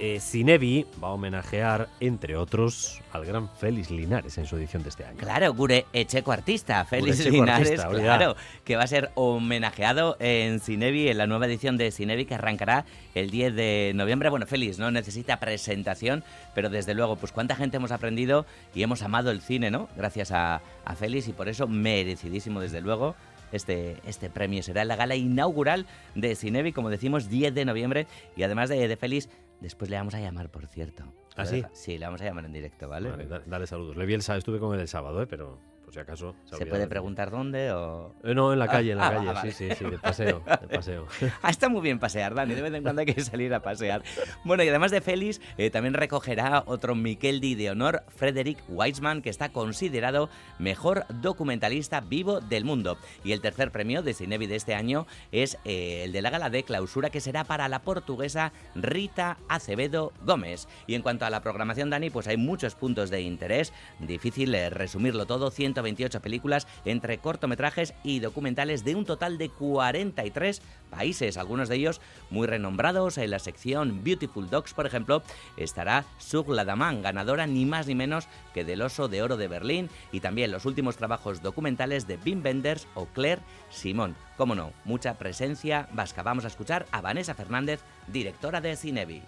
[0.03, 4.89] eh, Cinevi va a homenajear, entre otros, al gran Félix Linares en su edición de
[4.89, 5.17] este año.
[5.17, 11.19] Claro, Gure Echeco Artista, Félix Linares, claro, que va a ser homenajeado en Cinevi, en
[11.19, 12.83] la nueva edición de Cinevi que arrancará
[13.13, 14.31] el 10 de noviembre.
[14.31, 16.23] Bueno, Félix no necesita presentación,
[16.55, 19.87] pero desde luego, pues cuánta gente hemos aprendido y hemos amado el cine, ¿no?
[19.95, 23.15] Gracias a, a Félix y por eso merecidísimo, desde luego,
[23.51, 24.63] este, este premio.
[24.63, 25.85] Será la gala inaugural
[26.15, 28.07] de Cinevi, como decimos, 10 de noviembre.
[28.35, 29.29] Y además de, de Félix,
[29.61, 31.05] después le vamos a llamar, por cierto.
[31.37, 31.63] ¿Ah, sí?
[31.73, 33.11] Sí, le vamos a llamar en directo, ¿vale?
[33.45, 33.95] dale saludos.
[33.95, 35.27] Le vi el, estuve con él el sábado, ¿eh?
[35.27, 35.59] pero
[35.91, 36.35] si acaso.
[36.45, 38.15] ¿Se, puede preguntar dónde o...?
[38.23, 40.67] Eh, no, en la calle, en la ah, calle, sí, sí, sí, de paseo, de
[40.69, 41.05] paseo.
[41.41, 44.01] ah, está muy bien pasear, Dani, de vez en cuando hay que salir a pasear.
[44.45, 49.29] Bueno, y además de Félix, eh, también recogerá otro Mikeldi de honor, Frederick Weisman, que
[49.29, 50.29] está considerado
[50.59, 52.97] mejor documentalista vivo del mundo.
[53.25, 56.49] Y el tercer premio de Cinevi de este año es eh, el de la gala
[56.49, 60.69] de clausura, que será para la portuguesa Rita Acevedo Gómez.
[60.87, 65.25] Y en cuanto a la programación, Dani, pues hay muchos puntos de interés, difícil resumirlo
[65.25, 71.69] todo, 100 28 películas entre cortometrajes y documentales de un total de 43 países, algunos
[71.69, 73.17] de ellos muy renombrados.
[73.17, 75.23] En la sección Beautiful Dogs, por ejemplo,
[75.57, 79.89] estará Sug Ladaman, ganadora ni más ni menos que del Oso de Oro de Berlín,
[80.11, 84.15] y también los últimos trabajos documentales de Wim Wenders o Claire Simón.
[84.37, 86.23] Cómo no, mucha presencia vasca.
[86.23, 89.21] Vamos a escuchar a Vanessa Fernández, directora de Cinevi.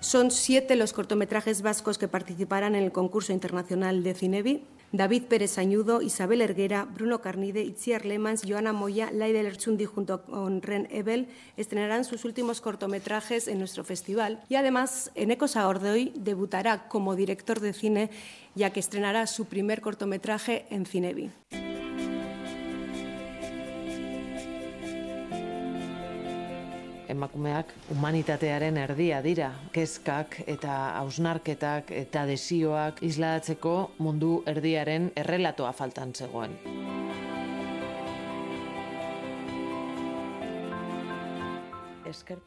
[0.00, 4.64] Son siete los cortometrajes vascos que participarán en el concurso internacional de Cinevi.
[4.96, 10.62] David Pérez Añudo, Isabel Erguera, Bruno Carnide, Itziar Lemans, Joana Moya, Laida Lerchundi junto con
[10.62, 14.40] Ren Ebel estrenarán sus últimos cortometrajes en nuestro festival.
[14.48, 18.10] Y además, Eneco Saordoy debutará como director de cine,
[18.54, 21.30] ya que estrenará su primer cortometraje en Cinevi.
[27.16, 29.50] Emakumeak humanitatearen erdia dira.
[29.74, 36.60] Kezkak eta hausnarketak eta desioak isladatzeko mundu erdiaren errelatoa faltan zegoen.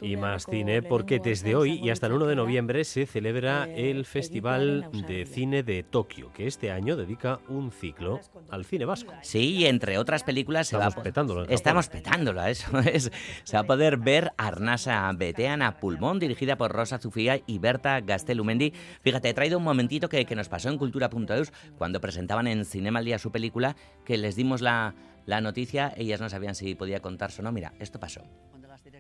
[0.02, 4.06] Y más cine, porque desde hoy y hasta el 1 de noviembre se celebra el
[4.06, 9.14] Festival de Cine de Tokio, que este año dedica un ciclo al cine vasco.
[9.22, 11.46] Sí, entre otras películas Estamos se va petándolo.
[11.46, 13.12] Estamos petándolo, eso es.
[13.44, 18.74] Se va a poder ver Arnasa Beteana Pulmón, dirigida por Rosa Zufía y Berta Gastelumendi.
[19.02, 23.00] Fíjate, he traído un momentito que, que nos pasó en Cultura.eus cuando presentaban en Cinema
[23.00, 24.96] al Día su película, que les dimos la,
[25.26, 27.52] la noticia, ellas no sabían si podía contarse o no.
[27.52, 28.22] Mira, esto pasó.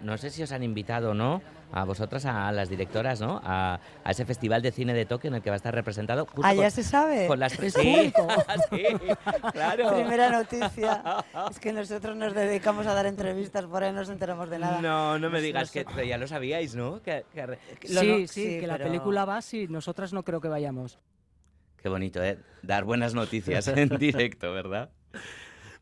[0.01, 1.41] No sé si os han invitado o no,
[1.71, 3.41] a vosotras, a las directoras, ¿no?
[3.43, 6.27] A, ese festival de cine de Tokio en el que va a estar representado.
[6.43, 7.27] ah, ya se sabe.
[7.27, 8.11] Con las ¿Es sí,
[8.69, 8.83] sí,
[9.51, 9.93] claro.
[9.93, 11.23] Primera noticia.
[11.49, 14.81] Es que nosotros nos dedicamos a dar entrevistas, por ahí no nos enteramos de nada.
[14.81, 17.01] No, no me digas que ya lo sabíais, ¿no?
[17.83, 20.99] sí, sí, que la película va, sí, nosotras no creo que vayamos.
[21.81, 22.37] Qué bonito, ¿eh?
[22.61, 24.89] Dar buenas noticias en directo, ¿verdad?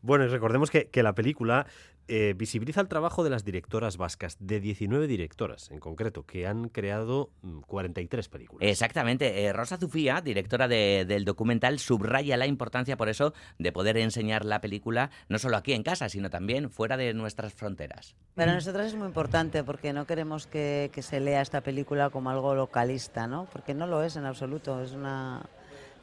[0.00, 1.66] Bueno, y recordemos que, que, la película
[2.08, 6.68] eh, visibiliza el trabajo de las directoras vascas, de 19 directoras en concreto, que han
[6.68, 7.30] creado
[7.66, 8.68] 43 mm, películas.
[8.68, 9.44] Exactamente.
[9.44, 14.60] Eh, Rosa Zufía, directora del documental, subraya la importancia, por eso, de poder enseñar la
[14.60, 18.16] película no solo aquí en casa, sino también fuera de nuestras fronteras.
[18.34, 22.30] Para nosotros es muy importante porque no queremos que, que se lea esta película como
[22.30, 23.46] algo localista, ¿no?
[23.52, 24.82] Porque no lo es en absoluto.
[24.82, 25.42] Es una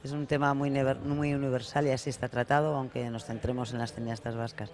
[0.05, 0.69] es un tema muy,
[1.03, 4.71] muy universal y así está tratado, aunque nos centremos en las cineastas vascas.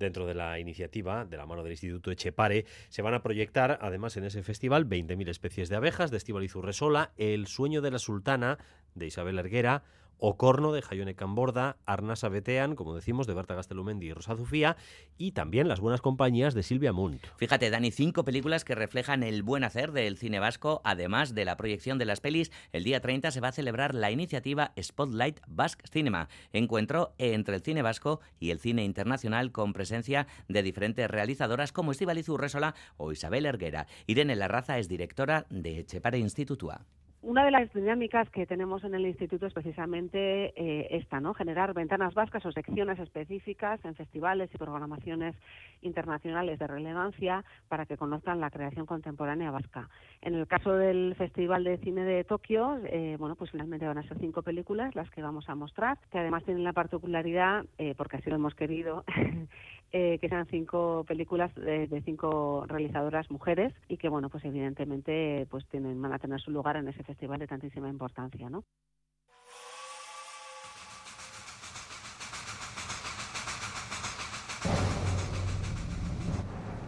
[0.00, 4.16] Dentro de la iniciativa, de la mano del Instituto Echepare, se van a proyectar, además,
[4.16, 8.56] en ese festival, 20.000 especies de abejas de Estíbaliz Urresola, El sueño de la sultana
[8.94, 9.82] de Isabel Erguera,
[10.20, 14.76] Ocorno de Jaione Camborda, Arnasa Betean, como decimos, de Berta Gastelumendi y Rosa Zufía,
[15.18, 17.26] y también las buenas compañías de Silvia Munt.
[17.36, 20.80] Fíjate, Dani, cinco películas que reflejan el buen hacer del cine vasco.
[20.84, 24.10] Además de la proyección de las pelis, el día 30 se va a celebrar la
[24.10, 30.26] iniciativa Spotlight Basque Cinema, encuentro entre el cine vasco y el cine internacional con presencia
[30.48, 33.86] de diferentes realizadoras como Estibaliz Urresola o Isabel Erguera.
[34.06, 36.84] Irene Larraza es directora de Echepare Institutua.
[37.22, 41.34] Una de las dinámicas que tenemos en el instituto es precisamente eh, esta, ¿no?
[41.34, 45.36] Generar ventanas vascas o secciones específicas en festivales y programaciones
[45.82, 49.90] internacionales de relevancia para que conozcan la creación contemporánea vasca.
[50.22, 54.08] En el caso del Festival de Cine de Tokio, eh, bueno, pues finalmente van a
[54.08, 58.16] ser cinco películas las que vamos a mostrar, que además tienen la particularidad, eh, porque
[58.16, 59.04] así lo hemos querido,
[59.92, 65.46] eh, que sean cinco películas de, de cinco realizadoras mujeres y que, bueno, pues evidentemente
[65.50, 68.64] pues tienen, van a tener su lugar en ese festival de tantísima importancia, ¿no?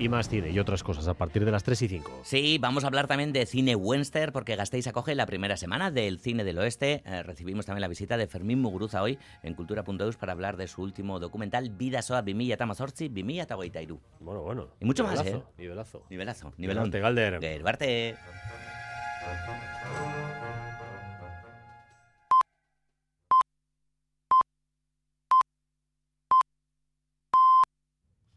[0.02, 2.22] Y más cine y otras cosas a partir de las 3 y 5.
[2.24, 6.18] Sí, vamos a hablar también de cine Western porque Gasteiz acoge la primera semana del
[6.18, 7.04] cine del oeste.
[7.06, 10.82] Eh, recibimos también la visita de Fermín Muguruza hoy en Cultura.eus para hablar de su
[10.82, 14.00] último documental Vida Soa Bimilla Tamazortzi, Bimilla Tagoitairu.
[14.18, 14.70] Bueno, bueno.
[14.80, 15.52] Y mucho más, Nivelazo, ¿eh?
[15.58, 16.06] Nivelazo.
[16.10, 16.90] Nivelazo, nivelón.
[16.90, 17.40] Nivelante, Galder.
[17.40, 18.16] Gerbarte.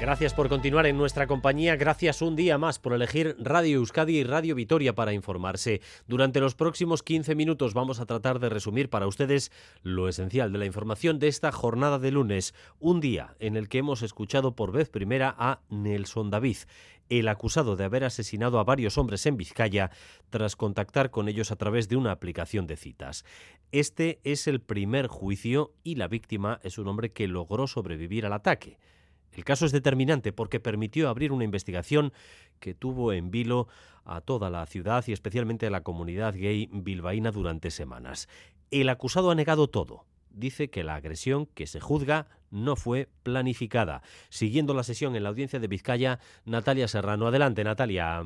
[0.00, 1.76] Gracias por continuar en nuestra compañía.
[1.76, 5.82] Gracias un día más por elegir Radio Euskadi y Radio Vitoria para informarse.
[6.08, 10.58] Durante los próximos 15 minutos vamos a tratar de resumir para ustedes lo esencial de
[10.58, 14.72] la información de esta jornada de lunes, un día en el que hemos escuchado por
[14.72, 16.56] vez primera a Nelson David,
[17.10, 19.90] el acusado de haber asesinado a varios hombres en Vizcaya
[20.30, 23.26] tras contactar con ellos a través de una aplicación de citas.
[23.70, 28.32] Este es el primer juicio y la víctima es un hombre que logró sobrevivir al
[28.32, 28.78] ataque.
[29.40, 32.12] El caso es determinante porque permitió abrir una investigación
[32.58, 33.68] que tuvo en vilo
[34.04, 38.28] a toda la ciudad y especialmente a la comunidad gay bilbaína durante semanas.
[38.70, 40.04] El acusado ha negado todo.
[40.28, 44.02] Dice que la agresión que se juzga no fue planificada.
[44.28, 47.26] Siguiendo la sesión en la audiencia de Vizcaya, Natalia Serrano.
[47.26, 48.22] Adelante, Natalia.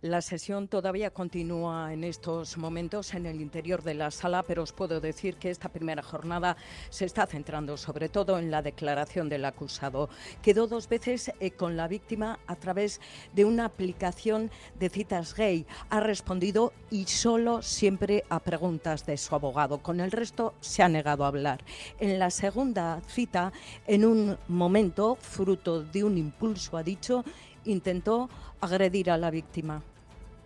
[0.00, 4.72] La sesión todavía continúa en estos momentos en el interior de la sala, pero os
[4.72, 6.56] puedo decir que esta primera jornada
[6.90, 10.08] se está centrando sobre todo en la declaración del acusado.
[10.42, 13.00] Quedó dos veces eh, con la víctima a través
[13.32, 15.66] de una aplicación de citas gay.
[15.90, 19.78] Ha respondido y solo siempre a preguntas de su abogado.
[19.78, 21.64] Con el resto se ha negado a hablar.
[21.98, 23.52] En la segunda cita,
[23.86, 27.24] en un momento, fruto de un impulso, ha dicho,
[27.64, 28.28] intentó
[28.60, 29.82] agredir a la víctima.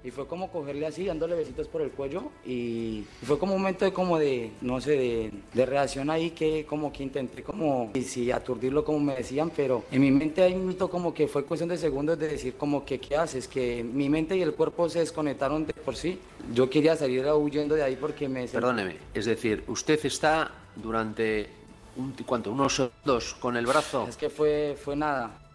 [0.04, 2.30] Y fue como cogerle así, dándole besitos por el cuello.
[2.46, 6.64] Y fue como un momento de como de, no sé, de, de reacción ahí que
[6.66, 10.54] como que intenté como, y sí, aturdirlo como me decían, pero en mi mente hay
[10.54, 13.82] un minuto como que fue cuestión de segundos de decir como que qué haces, que
[13.82, 16.18] mi mente y el cuerpo se desconectaron de por sí.
[16.54, 18.46] Yo quería salir huyendo de ahí porque me...
[18.46, 21.48] Perdóneme, es decir, usted está durante,
[21.96, 22.52] un, ¿cuánto?
[22.52, 24.06] Unos segundos con el brazo.
[24.08, 25.47] Es que fue, fue nada.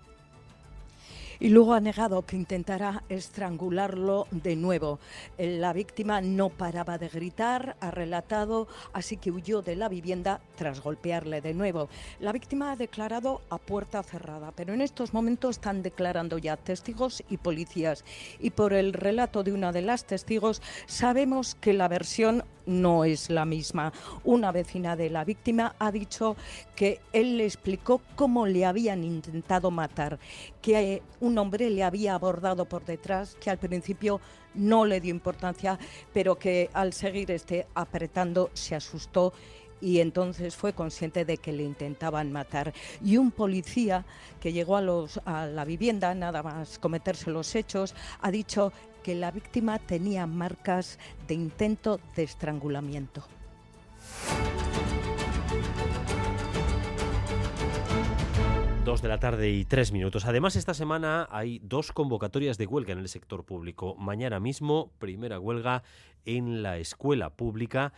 [1.44, 5.00] Y luego ha negado que intentará estrangularlo de nuevo.
[5.38, 10.40] Eh, La víctima no paraba de gritar, ha relatado, así que huyó de la vivienda
[10.56, 11.90] tras golpearle de nuevo.
[12.22, 17.22] La víctima ha declarado a puerta cerrada, pero en estos momentos están declarando ya testigos
[17.30, 18.06] y policías.
[18.40, 23.30] Y por el relato de una de las testigos sabemos que la versión no es
[23.30, 23.92] la misma.
[24.24, 26.36] Una vecina de la víctima ha dicho
[26.76, 30.20] que él le explicó cómo le habían intentado matar,
[30.62, 34.20] que eh, un hombre le había abordado por detrás, que al principio
[34.54, 35.80] no le dio importancia,
[36.14, 39.34] pero que al seguir este apretando se asustó
[39.82, 42.74] y entonces fue consciente de que le intentaban matar.
[43.04, 44.06] Y un policía
[44.40, 44.82] que llegó a,
[45.26, 48.72] a la vivienda, nada más cometerse los hechos, ha dicho
[49.04, 50.98] que la víctima tenía marcas
[51.28, 53.24] de intento de estrangulamiento.
[58.86, 60.26] Dos de la tarde y tres minutos.
[60.26, 63.96] Además, esta semana hay dos convocatorias de huelga en el sector público.
[63.96, 65.84] Mañana mismo, primera huelga
[66.26, 67.94] en la escuela pública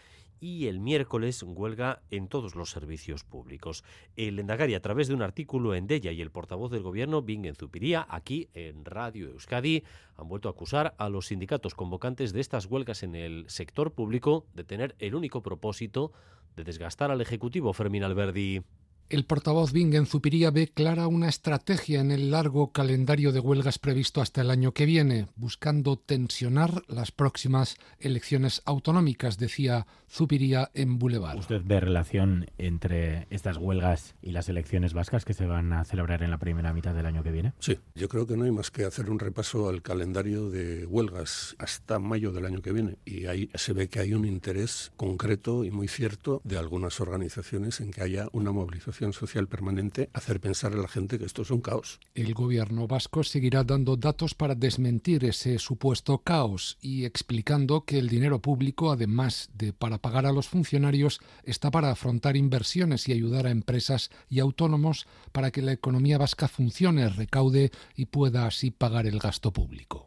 [0.46, 3.84] y el miércoles huelga en todos los servicios públicos.
[4.16, 7.56] El Endagari, a través de un artículo en Della y el portavoz del gobierno, Bingen
[7.56, 9.84] Zupiría, aquí en Radio Euskadi,
[10.16, 14.46] han vuelto a acusar a los sindicatos convocantes de estas huelgas en el sector público
[14.54, 16.12] de tener el único propósito
[16.56, 18.62] de desgastar al Ejecutivo Fermín Alberdi.
[19.08, 24.20] El portavoz Bingen Zupiría ve clara una estrategia en el largo calendario de huelgas previsto
[24.20, 31.38] hasta el año que viene, buscando tensionar las próximas elecciones autonómicas, decía Zupiría en Boulevard.
[31.38, 36.24] ¿Usted ve relación entre estas huelgas y las elecciones vascas que se van a celebrar
[36.24, 37.54] en la primera mitad del año que viene?
[37.60, 41.56] Sí, yo creo que no hay más que hacer un repaso al calendario de huelgas
[41.60, 45.64] hasta mayo del año que viene y ahí se ve que hay un interés concreto
[45.64, 50.74] y muy cierto de algunas organizaciones en que haya una movilización social permanente hacer pensar
[50.74, 52.00] a la gente que esto es un caos.
[52.14, 58.10] El gobierno vasco seguirá dando datos para desmentir ese supuesto caos y explicando que el
[58.10, 63.48] dinero público, además de para pagar a los funcionarios, está para afrontar inversiones y ayudar
[63.48, 69.08] a empresas y autónomos para que la economía vasca funcione, recaude y pueda así pagar
[69.08, 70.06] el gasto público.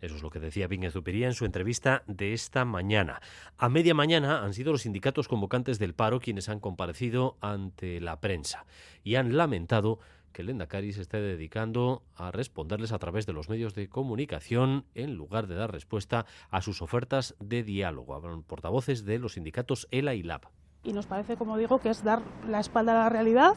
[0.00, 3.20] Eso es lo que decía Zupiría en su entrevista de esta mañana.
[3.56, 8.20] A media mañana han sido los sindicatos convocantes del paro quienes han comparecido ante la
[8.20, 8.66] prensa
[9.02, 9.98] y han lamentado
[10.36, 14.84] que el Endacari se esté dedicando a responderles a través de los medios de comunicación
[14.94, 18.14] en lugar de dar respuesta a sus ofertas de diálogo.
[18.14, 20.42] Hablan portavoces de los sindicatos ELA y LAB.
[20.84, 23.54] Y nos parece, como digo, que es dar la espalda a la realidad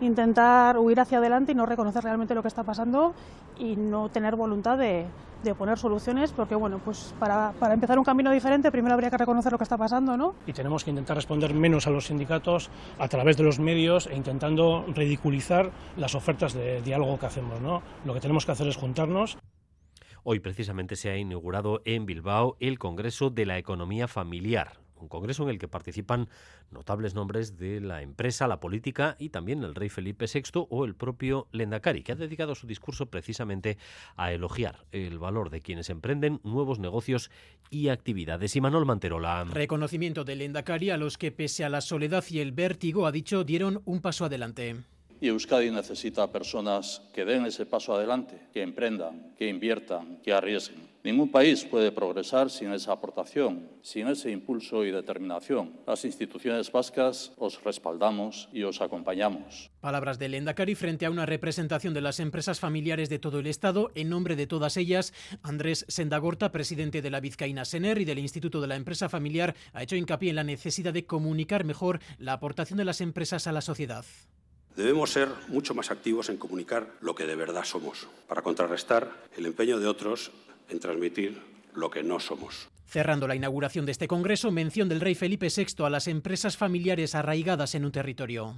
[0.00, 3.14] intentar huir hacia adelante y no reconocer realmente lo que está pasando
[3.58, 5.06] y no tener voluntad de,
[5.44, 9.18] de poner soluciones, porque bueno, pues para, para, empezar un camino diferente primero habría que
[9.18, 10.34] reconocer lo que está pasando, ¿no?
[10.46, 14.16] Y tenemos que intentar responder menos a los sindicatos a través de los medios e
[14.16, 17.82] intentando ridiculizar las ofertas de diálogo que hacemos, ¿no?
[18.04, 19.38] Lo que tenemos que hacer es juntarnos.
[20.24, 25.44] Hoy precisamente se ha inaugurado en Bilbao el Congreso de la Economía Familiar, un congreso
[25.44, 26.28] en el que participan
[26.70, 30.94] notables nombres de la empresa, la política y también el rey Felipe VI o el
[30.94, 33.78] propio Lendakari, que ha dedicado su discurso precisamente
[34.16, 37.30] a elogiar el valor de quienes emprenden nuevos negocios
[37.70, 38.56] y actividades.
[38.56, 39.44] Y Manuel Manterola.
[39.44, 43.44] Reconocimiento del Lendakari a los que, pese a la soledad y el vértigo, ha dicho,
[43.44, 44.76] dieron un paso adelante.
[45.20, 50.93] Y Euskadi necesita personas que den ese paso adelante, que emprendan, que inviertan, que arriesguen.
[51.04, 55.78] Ningún país puede progresar sin esa aportación, sin ese impulso y determinación.
[55.86, 59.70] Las instituciones vascas os respaldamos y os acompañamos.
[59.82, 63.92] Palabras de Lendakari frente a una representación de las empresas familiares de todo el Estado.
[63.94, 68.62] En nombre de todas ellas, Andrés Sendagorta, presidente de la Vizcaína Sener y del Instituto
[68.62, 72.78] de la Empresa Familiar, ha hecho hincapié en la necesidad de comunicar mejor la aportación
[72.78, 74.06] de las empresas a la sociedad.
[74.74, 79.44] Debemos ser mucho más activos en comunicar lo que de verdad somos, para contrarrestar el
[79.44, 80.32] empeño de otros
[80.68, 81.40] en transmitir
[81.74, 82.68] lo que no somos.
[82.86, 87.14] Cerrando la inauguración de este Congreso, mención del rey Felipe VI a las empresas familiares
[87.14, 88.54] arraigadas en un territorio.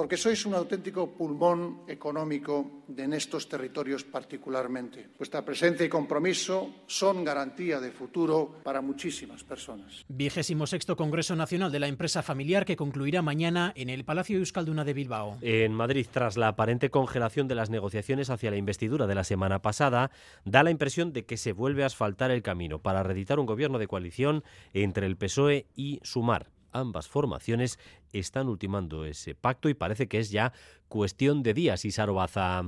[0.00, 5.12] Porque sois un auténtico pulmón económico de en estos territorios particularmente.
[5.18, 10.02] Vuestra presencia y compromiso son garantía de futuro para muchísimas personas.
[10.08, 14.86] Vigésimo sexto Congreso Nacional de la Empresa Familiar que concluirá mañana en el Palacio Euskalduna
[14.86, 15.36] de Bilbao.
[15.42, 19.60] En Madrid, tras la aparente congelación de las negociaciones hacia la investidura de la semana
[19.60, 20.10] pasada,
[20.46, 23.78] da la impresión de que se vuelve a asfaltar el camino para reeditar un gobierno
[23.78, 27.78] de coalición entre el PSOE y Sumar ambas formaciones
[28.12, 30.52] están ultimando ese pacto y parece que es ya
[30.88, 32.64] cuestión de días, Isaro Baza.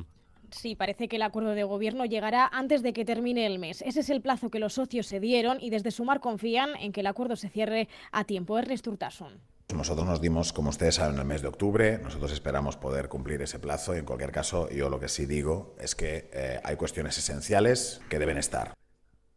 [0.51, 3.83] Sí, parece que el acuerdo de gobierno llegará antes de que termine el mes.
[3.83, 7.01] Ese es el plazo que los socios se dieron y desde Sumar confían en que
[7.01, 8.59] el acuerdo se cierre a tiempo.
[8.59, 9.41] Ernest Urtasun.
[9.75, 11.99] Nosotros nos dimos, como ustedes saben, el mes de octubre.
[11.99, 15.75] Nosotros esperamos poder cumplir ese plazo y, en cualquier caso, yo lo que sí digo
[15.81, 18.75] es que eh, hay cuestiones esenciales que deben estar.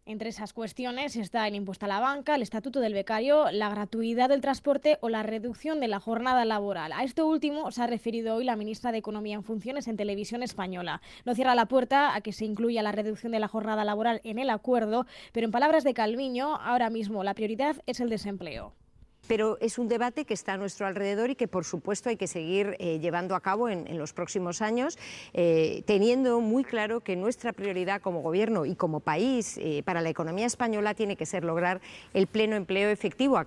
[0.07, 4.29] Entre esas cuestiones está el impuesto a la banca, el estatuto del becario, la gratuidad
[4.29, 6.91] del transporte o la reducción de la jornada laboral.
[6.93, 10.43] A esto último se ha referido hoy la ministra de Economía en funciones en televisión
[10.43, 11.01] española.
[11.25, 14.37] No cierra la puerta a que se incluya la reducción de la jornada laboral en
[14.37, 18.75] el acuerdo, pero en palabras de Calviño, ahora mismo la prioridad es el desempleo
[19.27, 22.27] pero es un debate que está a nuestro alrededor y que, por supuesto, hay que
[22.27, 24.97] seguir eh, llevando a cabo en, los próximos años,
[25.33, 30.09] eh, teniendo muy claro que nuestra prioridad como Gobierno y como país eh, para la
[30.09, 31.81] economía española tiene que ser lograr
[32.13, 33.37] el pleno empleo efectivo.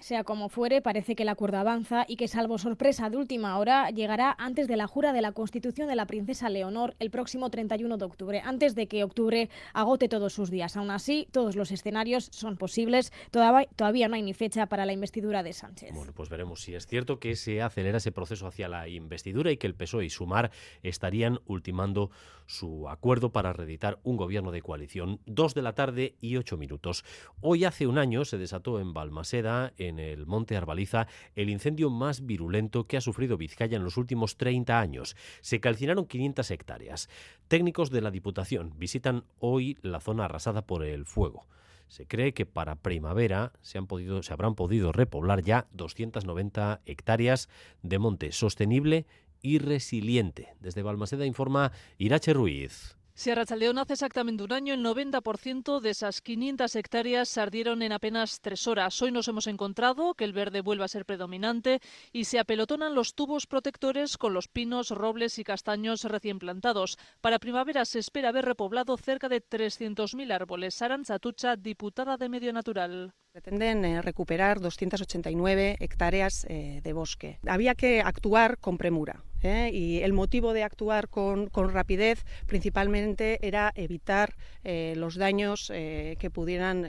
[0.00, 3.90] Sea como fuere, parece que el acuerdo avanza y que, salvo sorpresa de última hora,
[3.90, 7.98] llegará antes de la jura de la Constitución de la Princesa Leonor el próximo 31
[7.98, 10.74] de octubre, antes de que octubre agote todos sus días.
[10.78, 13.12] Aún así, todos los escenarios son posibles.
[13.30, 15.92] Todavía no hay ni fecha para la investidura de Sánchez.
[15.92, 19.58] Bueno, pues veremos si es cierto que se acelera ese proceso hacia la investidura y
[19.58, 20.50] que el PSOE y Sumar
[20.82, 22.10] estarían ultimando
[22.46, 25.20] su acuerdo para reeditar un gobierno de coalición.
[25.26, 27.04] Dos de la tarde y ocho minutos.
[27.42, 32.84] Hoy hace un año se desató en Balmaseda, el Monte Arbaliza, el incendio más virulento
[32.84, 35.16] que ha sufrido Vizcaya en los últimos 30 años.
[35.40, 37.08] Se calcinaron 500 hectáreas.
[37.48, 41.46] Técnicos de la Diputación visitan hoy la zona arrasada por el fuego.
[41.88, 47.48] Se cree que para primavera se, han podido, se habrán podido repoblar ya 290 hectáreas
[47.82, 49.06] de monte sostenible
[49.42, 50.54] y resiliente.
[50.60, 52.99] Desde Balmaseda informa Irache Ruiz.
[53.20, 57.92] Sierra Chaldeón hace exactamente un año el 90% de esas 500 hectáreas se ardieron en
[57.92, 59.02] apenas tres horas.
[59.02, 61.80] Hoy nos hemos encontrado que el verde vuelve a ser predominante
[62.14, 66.96] y se apelotonan los tubos protectores con los pinos, robles y castaños recién plantados.
[67.20, 70.80] Para primavera se espera haber repoblado cerca de 300.000 árboles.
[70.80, 73.12] Arancha Tucha, diputada de Medio Natural.
[73.32, 77.38] Pretenden eh, recuperar 289 hectáreas eh, de bosque.
[77.46, 79.22] Había que actuar con premura.
[79.42, 79.70] ¿Eh?
[79.72, 86.86] Y el motivo de actuar con, rapidez principalmente era evitar los daños que pudieran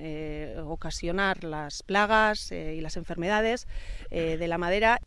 [0.65, 3.67] ocasionar las plagas y las enfermedades
[4.09, 4.99] de la madera.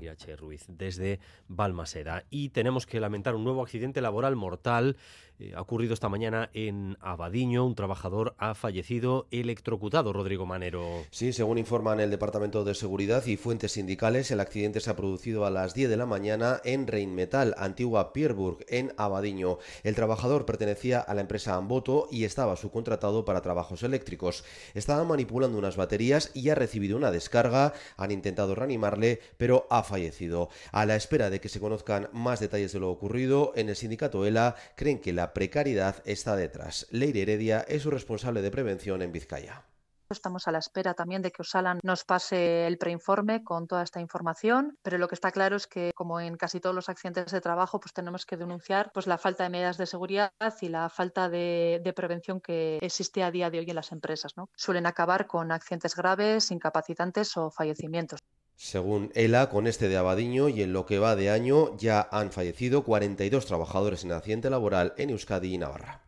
[0.00, 2.24] Irache Ruiz, desde Balmaseda.
[2.30, 4.96] Y tenemos que lamentar un nuevo accidente laboral mortal
[5.40, 7.64] eh, ha ocurrido esta mañana en Abadiño.
[7.66, 11.04] Un trabajador ha fallecido electrocutado, Rodrigo Manero.
[11.10, 15.44] Sí, según informan el Departamento de Seguridad y fuentes sindicales, el accidente se ha producido
[15.44, 19.58] a las 10 de la mañana en Reinmetal, antigua Pierburg, en Abadiño.
[19.82, 24.44] El trabajador pertenecía a la empresa Amboto y estaba subcontratado para trabajos eléctricos.
[24.74, 27.72] Estaba manipulando unas baterías y ha recibido una descarga.
[27.96, 30.48] Han intentado reanimarle, pero ha fallecido.
[30.70, 34.24] A la espera de que se conozcan más detalles de lo ocurrido, en el sindicato
[34.26, 36.86] ELA creen que la la precariedad está detrás.
[36.90, 39.64] Leire Heredia es su responsable de prevención en Vizcaya.
[40.10, 44.00] Estamos a la espera también de que Osalan nos pase el preinforme con toda esta
[44.00, 47.40] información, pero lo que está claro es que, como en casi todos los accidentes de
[47.40, 50.30] trabajo, pues tenemos que denunciar pues, la falta de medidas de seguridad
[50.60, 54.36] y la falta de, de prevención que existe a día de hoy en las empresas.
[54.36, 54.50] ¿no?
[54.54, 58.20] Suelen acabar con accidentes graves, incapacitantes o fallecimientos.
[58.56, 62.30] Según ELA, con este de Abadiño y en lo que va de año ya han
[62.30, 66.04] fallecido 42 trabajadores en accidente laboral en Euskadi y Navarra.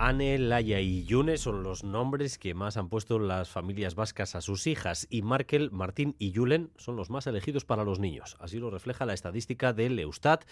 [0.00, 4.40] Anne, Laia y Yune son los nombres que más han puesto las familias vascas a
[4.40, 8.36] sus hijas y Markel, Martín y Julen son los más elegidos para los niños.
[8.38, 10.44] Así lo refleja la estadística del Eustat,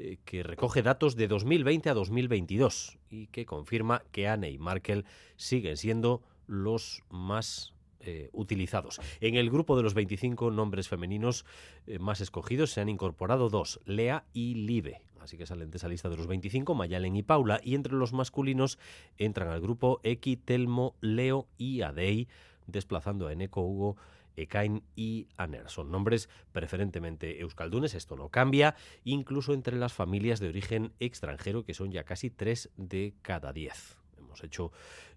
[0.00, 5.04] eh, que recoge datos de 2020 a 2022 y que confirma que Anne y Markel
[5.36, 9.00] siguen siendo los más eh, utilizados.
[9.20, 11.44] En el grupo de los 25 nombres femeninos
[11.86, 15.02] eh, más escogidos se han incorporado dos, Lea y Live.
[15.20, 17.60] Así que salen de esa lista de los 25, Mayalen y Paula.
[17.62, 18.78] Y entre los masculinos
[19.18, 22.28] entran al grupo Eki, Telmo, Leo y Adei,
[22.66, 23.96] desplazando a Eneco, Hugo,
[24.36, 25.68] Ekain y Aner.
[25.68, 31.74] Son nombres preferentemente euskaldunes, esto no cambia, incluso entre las familias de origen extranjero, que
[31.74, 33.98] son ya casi tres de cada diez.
[34.16, 34.72] Hemos hecho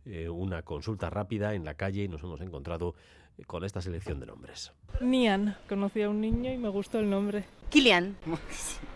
[0.06, 2.96] eh, una consulta rápida en la calle y nos hemos encontrado
[3.38, 4.72] eh, con esta selección de nombres.
[5.00, 7.46] Nian, conocí a un niño y me gustó el nombre.
[7.70, 8.18] Kilian.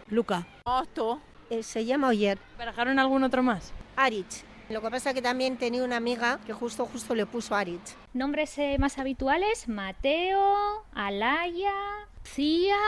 [0.10, 0.48] Luca.
[0.64, 1.22] Otto.
[1.50, 2.40] Eh, se llama Oyer.
[2.58, 3.72] ¿Barajaron algún otro más?
[3.96, 4.44] Aritz.
[4.70, 7.96] Lo que pasa es que también tenía una amiga que justo justo le puso Aritz.
[8.14, 11.76] Nombres más habituales, Mateo, Alaya,
[12.24, 12.80] Cia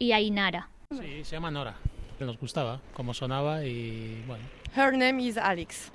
[0.00, 0.68] y Ainara.
[0.90, 1.76] Sí, se llama Nora.
[2.18, 4.44] Nos gustaba cómo sonaba y bueno.
[4.74, 5.92] Her name is Alex.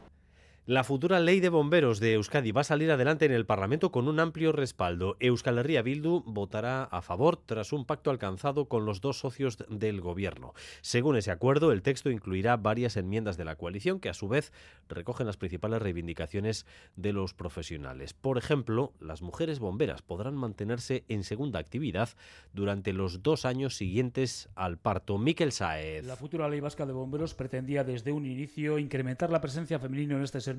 [0.67, 4.09] La futura ley de bomberos de Euskadi va a salir adelante en el Parlamento con
[4.09, 5.15] un amplio respaldo.
[5.21, 10.01] Euskal Herria Bildu votará a favor tras un pacto alcanzado con los dos socios del
[10.01, 10.53] gobierno.
[10.81, 14.51] Según ese acuerdo, el texto incluirá varias enmiendas de la coalición que a su vez
[14.89, 16.65] recogen las principales reivindicaciones
[16.97, 18.13] de los profesionales.
[18.13, 22.09] Por ejemplo, las mujeres bomberas podrán mantenerse en segunda actividad
[22.51, 25.17] durante los dos años siguientes al parto.
[25.17, 26.05] Miquel Saez.
[26.05, 30.23] La futura ley vasca de bomberos pretendía desde un inicio incrementar la presencia femenina en
[30.23, 30.56] este servicio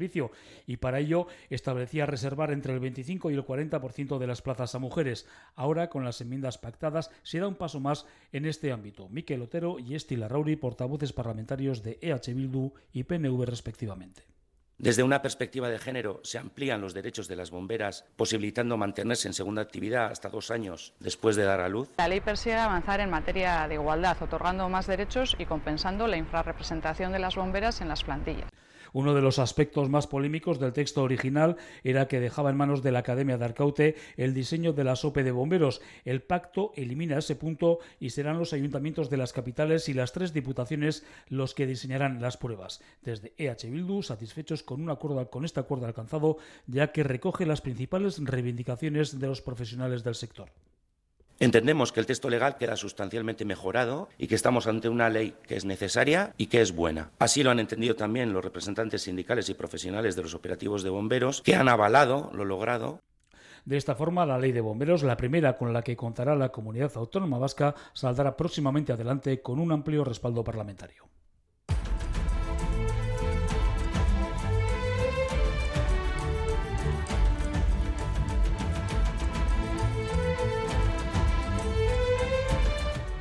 [0.67, 4.79] y para ello establecía reservar entre el 25 y el 40% de las plazas a
[4.79, 5.27] mujeres.
[5.55, 9.09] Ahora, con las enmiendas pactadas, se da un paso más en este ámbito.
[9.09, 14.23] Miquel Otero y Estila Rauri, portavoces parlamentarios de EH Bildu y PNV respectivamente.
[14.81, 19.35] Desde una perspectiva de género, se amplían los derechos de las bomberas, posibilitando mantenerse en
[19.35, 21.89] segunda actividad hasta dos años después de dar a luz.
[21.99, 27.11] La ley persigue avanzar en materia de igualdad, otorgando más derechos y compensando la infrarrepresentación
[27.11, 28.49] de las bomberas en las plantillas.
[28.93, 32.93] Uno de los aspectos más polémicos del texto original era que dejaba en manos de
[32.93, 35.81] la Academia de Arcaute el diseño de la SOPE de bomberos.
[36.05, 40.33] El pacto elimina ese punto y serán los ayuntamientos de las capitales y las tres
[40.33, 42.81] diputaciones los que diseñarán las pruebas.
[43.03, 47.61] Desde EH Bildu, satisfechos con, un acuerdo, con este acuerdo alcanzado, ya que recoge las
[47.61, 50.51] principales reivindicaciones de los profesionales del sector.
[51.41, 55.55] Entendemos que el texto legal queda sustancialmente mejorado y que estamos ante una ley que
[55.57, 57.13] es necesaria y que es buena.
[57.21, 61.43] Así lo han entendido también los representantes sindicales y profesionales de los operativos de bomberos,
[61.43, 63.01] que han avalado lo logrado.
[63.65, 66.91] De esta forma, la ley de bomberos, la primera con la que contará la comunidad
[66.97, 71.08] autónoma vasca, saldrá próximamente adelante con un amplio respaldo parlamentario.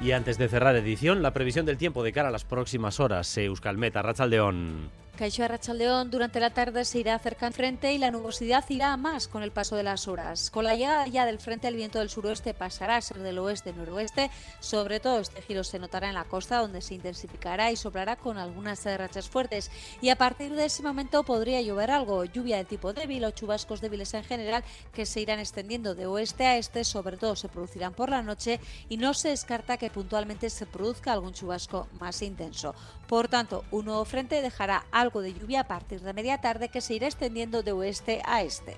[0.07, 3.37] Y antes de cerrar edición, la previsión del tiempo de cara a las próximas horas.
[3.37, 4.89] Euskalmet, Arrachaldeón.
[5.17, 9.27] Caixo Arrachaldeón durante la tarde se irá acercando frente y la nubosidad irá a más
[9.27, 10.51] con el paso de las horas.
[10.51, 14.29] Con la llegada ya del frente el viento del suroeste pasará a ser del oeste-noroeste,
[14.59, 18.37] sobre todo este giro se notará en la costa donde se intensificará y soplará con
[18.37, 19.71] algunas rachas fuertes
[20.01, 23.81] y a partir de ese momento podría llover algo, lluvia de tipo débil o chubascos
[23.81, 24.63] débiles en general
[24.93, 28.59] que se irán extendiendo de oeste a este, sobre todo se producirán por la noche
[28.87, 32.75] y no se descarta que puntualmente se produzca algún chubasco más intenso.
[33.07, 36.81] Por tanto, un nuevo frente dejará algo de lluvia a partir de media tarde que
[36.81, 38.77] se irá extendiendo de oeste a este.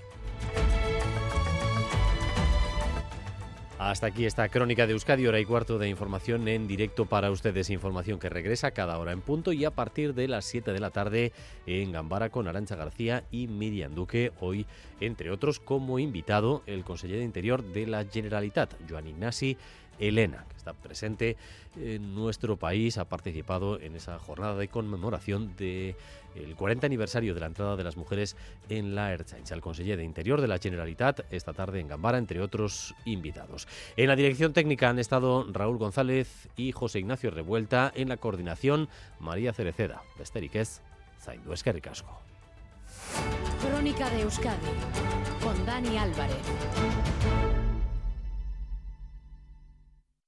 [3.80, 7.70] Hasta aquí esta crónica de Euskadi, hora y cuarto de información en directo para ustedes.
[7.70, 10.90] Información que regresa cada hora en punto y a partir de las 7 de la
[10.90, 11.32] tarde
[11.64, 14.32] en Gambara con Arancha García y Miriam Duque.
[14.38, 14.66] Hoy,
[15.00, 19.56] entre otros, como invitado, el consejero de Interior de la Generalitat, Joan Ignasi
[20.00, 21.36] Elena, que está presente
[21.76, 25.94] en nuestro país, ha participado en esa jornada de conmemoración del
[26.56, 28.36] 40 aniversario de la entrada de las mujeres
[28.68, 29.54] en la Erchancha.
[29.54, 33.68] El conseller de Interior de la Generalitat esta tarde en Gambara, entre otros invitados.
[33.96, 37.92] En la dirección técnica han estado Raúl González y José Ignacio Revuelta.
[37.94, 38.88] En la coordinación,
[39.20, 40.02] María Cereceda.
[40.18, 40.80] Besteriquez,
[41.20, 42.20] Zaindu Esquericasco.
[43.60, 44.56] Crónica de Euskadi
[45.42, 46.36] con Dani Álvarez.